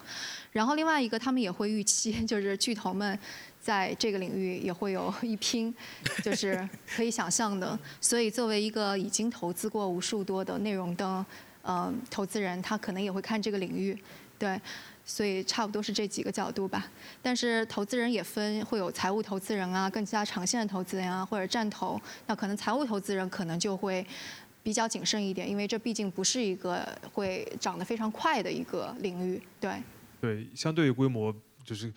[0.51, 3.17] 然后另外一个他们也会预期 就是巨头们。
[3.65, 5.73] 在这个领域也会有一拼，
[6.23, 7.77] 就是可以想象的。
[7.99, 11.25] 所以作为一个已经投资过无数多的内容的
[11.63, 13.97] 呃投资人，他可能也会看这个领域，
[14.37, 14.61] 对。
[15.03, 16.91] 所以差不多是这几个角度吧。
[17.23, 21.99] 但是投资人也分，会有财务投资人啊，更加长线的投资人啊，或者战投。
[22.27, 24.05] 那可能财务投资人可能就会
[24.61, 29.73] 比较谨慎一点，因为这毕竟不是一个会涨得非常快的一个领域，对。
[30.21, 31.91] 对，相对于规模就是。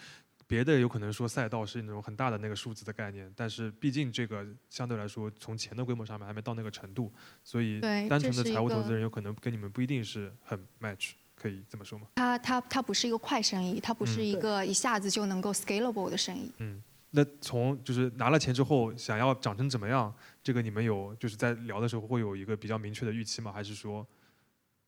[0.49, 7.13] 别的有可能说赛道是那种很大的那个数字的概念，但是毕竟这个相对来说从钱的规模上面还没到那个程度，
[7.45, 7.79] 所以
[8.09, 12.07] 单纯的财务投资人有可能跟你们不一定是很 match，可以这么说吗？
[12.15, 16.51] 它它它不是一个快生意，它不是一个一下子就能够 scalable 的生意。
[16.57, 20.11] 嗯，那从就是拿了钱之后想要长成怎么样，
[20.43, 23.53] 这个你们有就是在聊的时候会有一个比较明确的预期吗？
[23.53, 24.07] 还是说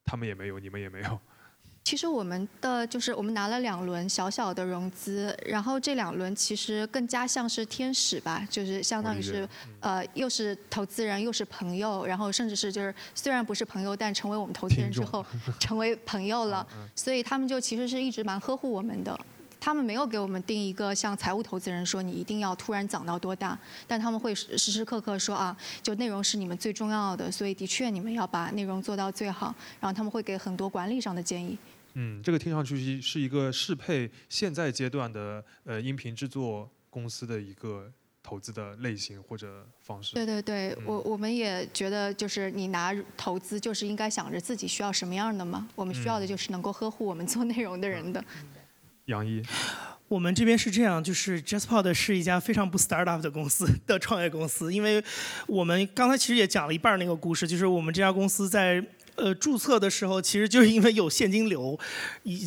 [0.07, 1.21] 他们也没有，你们也没有？
[1.91, 9.49] 其实我们的就是我们拿了两轮小小的融资，然后这两轮其实更加像是天使吧，就是相当于是
[9.81, 15.27] 呃又是投资人又是朋友，然后甚至是就是虽然不是朋友，但成为我们投资人之后
[15.59, 16.65] 成为朋友了，
[16.95, 19.19] 所以他们就其实是一直蛮呵护我们的。
[19.63, 29.53] 他们没有给我们定一个像财务投资人说你一定要突然涨到多大，但他们会时时刻刻说啊，就内容是你们最重要的，所以的确你们要把内容做到最好。
[29.81, 31.59] 然后他们会给很多管理上的建议。
[31.95, 37.91] 嗯，这个听上去是一个适配现在阶段的呃音频制作公司的一个
[38.23, 40.15] 投资的类型或者方式。
[40.15, 48.25] 对对对，我我们也觉得就是你拿投资就是应该想着自己需要什么样的嘛，我们需要的就是能够呵护我们做内容的人的。
[49.07, 49.43] 杨一，
[50.07, 55.03] 我们这边是这样，就是 JustPod 是一家非常不 startup 的公司的创业公司，因为
[55.49, 58.85] 我们刚才其实也讲了一半那个故事，就是我们这家公司在。
[59.21, 61.79] 呃，注册的时候其实就是因为有现金流，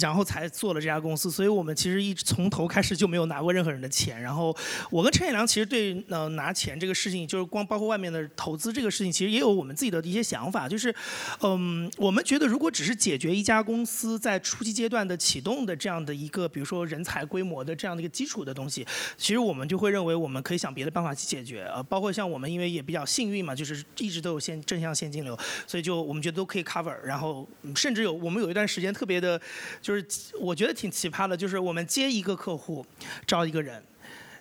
[0.02, 4.20] 然后才做了这家公司，所以我们其实一直从头开始就没有拿过任何人的钱。
[4.20, 4.56] 然后
[4.90, 10.68] 我跟陈彦良其实对呃拿钱这个事情，就是光包括外面的投资这个事情，其实也有我们自己的一些想法。
[10.68, 10.94] 就是，
[11.42, 18.84] 嗯，我们觉得如果只是解决一家公司在初期阶段的启动的这样的一个，比如说人才规模的这样的一个基础的东西，
[19.16, 21.64] 其实我们就会认为我们可以想别的办法去解决。
[21.66, 26.63] 呃，包括像我们因为也比较幸运嘛，就是一直都有现正向现金流，所以就我们觉得都可以。
[26.64, 29.40] cover，然后甚至有我们有一段时间特别的，
[29.82, 30.06] 就是
[30.40, 32.86] 我觉得挺奇葩的，就是我们接一个客户
[33.26, 33.84] 招一个人，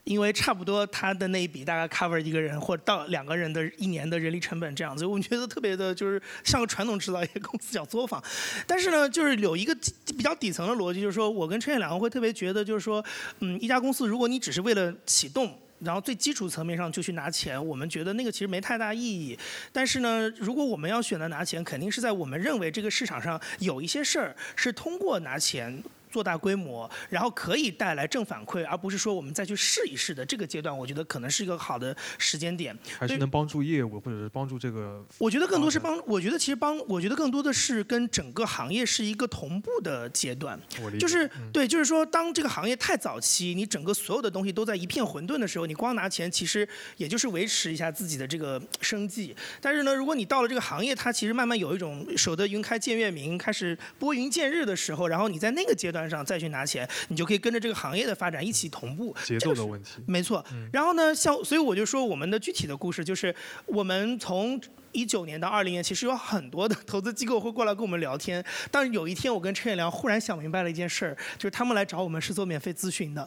[0.04, 8.22] 因为差不多他的那一笔大概 cover 一个人或到两个人的一年的人力成本这样子，我们觉得特别的就是像个传统制造业公司叫作坊，
[8.66, 9.74] 但是呢，就是有一个
[10.06, 13.04] 比较底层的逻辑，就是说我跟陈远良会特别觉得，就是说，
[13.40, 15.56] 嗯，一家公司如果你只是为了启动。
[15.84, 19.38] 然后最基础层面上就去拿钱，我们觉得那个其实没太大意义。
[19.72, 25.82] 但是呢，如果我们要选择拿钱，肯定是在我们认为这个市场上有一些事儿是通过拿钱。
[26.12, 32.76] 做大规模，然后可以带来正反馈，而不是说我们再去试一试的这个阶段，我觉得可能是一个好的时间点。
[32.98, 35.02] 还是能帮助业务，或者是帮助这个。
[35.16, 40.60] 我觉得更多是帮，我觉得其实帮，我觉得更多的是跟整个行业是一个同步的阶段。
[41.00, 49.34] 就是对，就是说，当这个行业太早期，你整个所有的东西都在一片混沌的时候，你光拿钱其实也就是维持一下自己的这个生计。
[49.60, 56.01] 但是呢，如果你到了这个行业，它其实慢慢有一种守得云开见月明，开始拨云见日的时候，然后你在那个阶段。
[56.08, 59.14] 上再去拿钱，你就可以跟着这个行业的发展一起同步。
[59.24, 60.44] 节奏的问题，没错。
[60.72, 63.34] 然后呢，像所以我就说我们的具体的故事就是，
[63.66, 64.60] 我们从。
[64.94, 68.44] 一九年到二零年，其实有很多的投资机构会过来跟我们聊天。
[68.70, 73.26] 但是有一天，我跟陈远良忽然想明白了一件事儿，就是他们来找我们是做免费咨询的，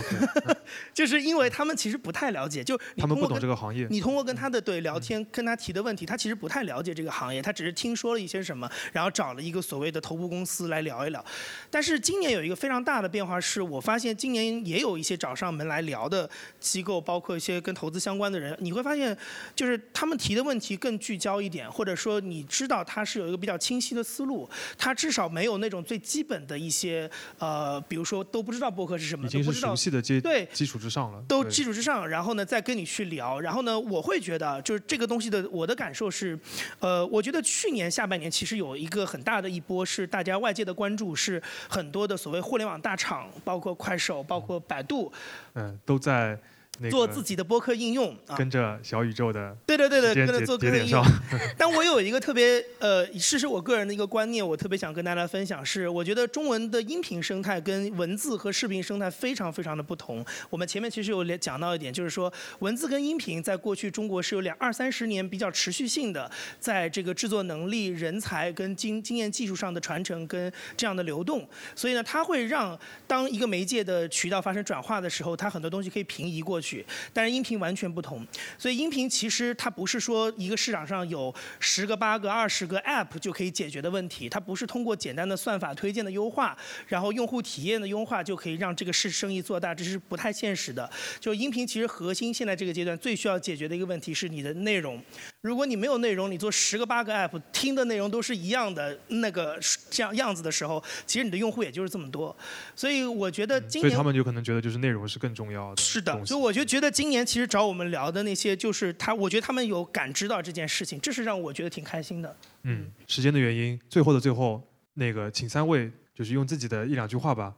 [0.94, 3.86] 就是因为他们其实不太了解，就他们不懂这个行业。
[3.90, 11.22] 你通过跟他的对聊天，跟他提的问题，他其实不太了解这个行业，他只是听说了一些什么，然后找了一个所谓的头部公司来聊一聊。
[11.70, 19.14] 但是今年有一个非常大的变化，是我发现今年也有一些找上门来聊的机构，包括一些跟投资相关的人，你会发现，
[19.54, 20.92] 就是他们提的问题更。
[21.02, 30.46] 聚焦一点，或者说你知道他是有一个比较清晰的思路，他至少没有那种最基本的一些呃，比如说都不知道博客是什么，已经是熟悉的基对。
[30.52, 36.38] 基础之上了，都基础之上，然后呢再跟你去聊，然后呢我会觉得就是这个东西的我的感受是，
[36.78, 45.12] 呃，我觉得去年下半年其实有一个很大的一波是大家外界的关注是很多的所谓互联网大厂，包括快手，包括百度，
[45.54, 46.38] 嗯，都在。
[46.78, 48.36] 那个做自己的播客应用啊。
[48.36, 51.04] 跟着小宇宙的对对对对，跟着节做个应用节点上。
[51.56, 60.24] 但我有一个特别呃，这是我个人的一个观念，我特别想跟大家分享是，我觉得中文的音频生态跟文字和视频生态非常非常的不同。
[60.50, 78.24] 我们前面其实有讲到一点，就是说文字跟音频在过去中国是有两二三十年比较持续性的，在这个制作能力、人才跟经经验技术上的传承跟这样的流动，所以呢，它会让当一个媒介的渠道发生转化的时候，它很多东西可以平移过去，但是音频完全不同。
[78.56, 86.56] 所以音频其实它不是说一个市场上有十个、八个、二十个 App 就可以解决的问题，它不是通过简单的算法推荐的优化，
[86.86, 90.88] 然后用户体验的优化就可以让这个事生意做大，这是不太现实的。
[91.18, 95.02] 就音频其实核心现在这个阶段最需要解决的一个问题是你的内容。
[95.42, 99.58] 如果你没有内容，你做十个八个 app，听的内容都是一样的那个
[99.90, 102.34] 这样样子的时候，其实你的用户也就是这么多。
[102.76, 105.82] 所以我觉得今年所以他们就可能觉得就是内容是更重要的。
[105.82, 112.36] 是的，所以我就觉得今年其实找我们聊的那些，就是他，我觉得他们有感知到这件事情，这是让我觉得挺开心的。
[112.62, 114.62] 嗯，时间的原因，最后的最后，
[114.94, 117.52] 那个请三位就是用自己的一两句话吧，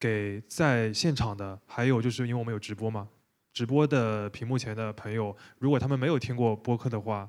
[0.00, 3.06] 给在现场的，还有就是因为我们有直播嘛，
[3.58, 7.28] 直播的屏幕前的朋友，如果他们没有听过播客的话，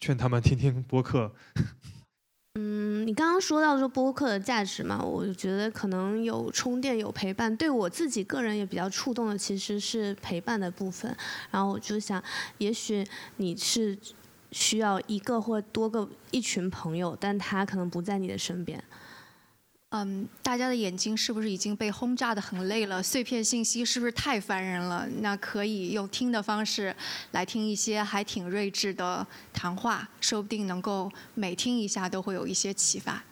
[0.00, 1.32] 劝他们听听播客。
[2.60, 11.16] 嗯，你刚刚说到说播客的价值嘛，我就觉得可能有充电有陪伴，对我自己个人也比较触动的其实是陪伴的部分。
[11.50, 12.22] 然后我就想，
[12.58, 13.02] 也许
[13.38, 13.96] 你是
[14.50, 18.84] 需要一个或多个一群朋友，但他可能不在你的身边。
[19.94, 23.02] 嗯，大家的眼睛是不是已经被轰炸的很累了？
[23.02, 25.06] 碎片信息是不是太烦人了？
[25.20, 26.96] 那可以用听的方式
[27.32, 33.22] 来听一些还挺睿智的谈话，说不定能够每听一下都会有一些启发。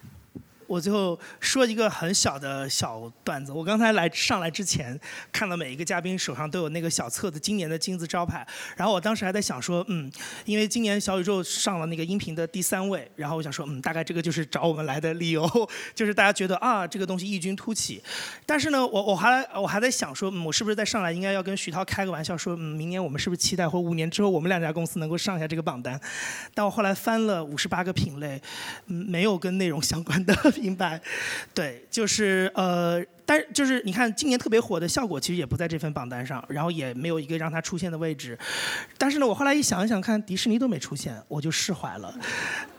[0.70, 3.50] 我最后说一个很小的小段子。
[3.50, 4.96] 我刚才来上来之前，
[5.32, 8.46] 看到每一个嘉宾手上都有那个小册子，今年的金字招牌。
[8.76, 10.08] 然后我当时还在想说，嗯，
[10.44, 15.44] 因为今年小宇宙上了那个音频的第三位，然后我想说，嗯，大概这个就是找我们来的理由，
[15.92, 18.00] 就是大家觉得啊，这个东西异军突起。
[18.46, 26.00] 但是呢，我我还我还在想说，嗯，我是不是在上来应该要跟徐涛开个玩笑说，嗯，明年我们是不是期待或五年之后我们两家公司能够上一下这个榜单？
[26.54, 28.40] 但我后来翻了五十八个品类，
[28.86, 30.32] 嗯，没有跟内容相关的。
[30.60, 31.00] 明白，
[31.54, 38.36] 对，就是呃，但就是你看今年特别火的效果，其实也不在这份榜单上，然后也没有一个让它出现的位置。
[38.98, 42.12] 但是呢，我后来一想一想，看迪士尼都没出现，我就释怀了。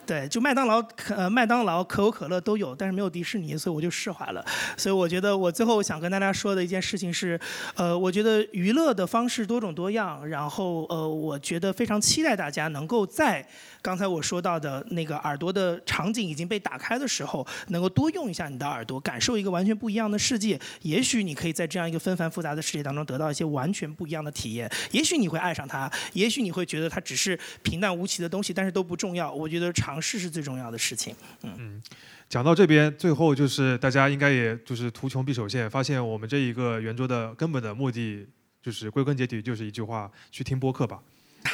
[0.05, 0.83] 对，就麦当劳、
[1.15, 4.43] 呃麦当劳、可口可乐都有，但是没有迪士尼，所以我就释怀了。
[4.75, 7.39] 所以我觉得我最后想跟大家说的一件事情是，
[7.75, 13.47] 呃，我觉得娱乐的方式多种多样，然后呃，我觉得非常期待大家能够在
[13.81, 20.40] 刚才我说到的那个耳朵的场景已经被打开的时候，能够多用一下你的耳朵，感受一个完全不一样的世界。
[20.81, 24.69] 也许你可以在这样一个纷繁复杂的世界当中得到一些完全不一样的体验。
[24.91, 29.31] 也许你会爱上它，也许你会觉得它只是平淡无奇的东西，但是都不重要。
[29.31, 31.15] 我觉得尝试是最重要的事情。
[31.43, 31.83] 嗯嗯，
[32.29, 38.27] 讲到这边，最后就是大家应该也就是图穷匕首现，发现我们这一个圆桌的根本的目的
[38.61, 40.99] 就是归根结底就是一句话：去听播客吧。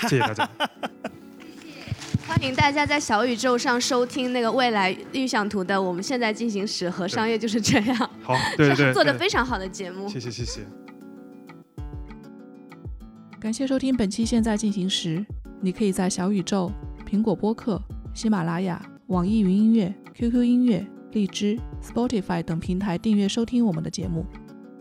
[0.01, 0.49] 谢谢大家。
[2.27, 7.95] 欢迎大家在小宇宙上收听那个未来预想图的《我们现在进行时》和商业就是这样。
[8.21, 10.07] 好，对对 对，做的非常好的节目。
[10.07, 10.61] 谢谢谢谢。
[13.39, 15.17] 感谢收听本期《现在进行时》，
[15.61, 16.71] 你可以在小宇宙、
[17.09, 17.81] 苹果播客、
[18.13, 24.25] 喜马拉雅、网易云音乐、QQ 音乐、荔枝、Spotify 等平台订阅收听我们的节目。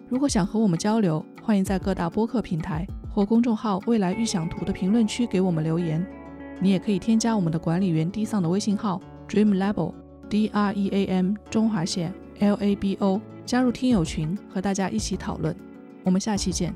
[0.09, 6.05] 如果想和我们交流，欢迎在各大播客平台或公众号“未来预想图”的评论区给我们留言。
[6.61, 9.93] 你也可以添加我们的管理员 D 桑的微信号 Dream Labo
[10.29, 15.55] D R E A M 中华线 L A B O，加入听友群和大家一起讨论。
[16.03, 16.75] 我们下期见。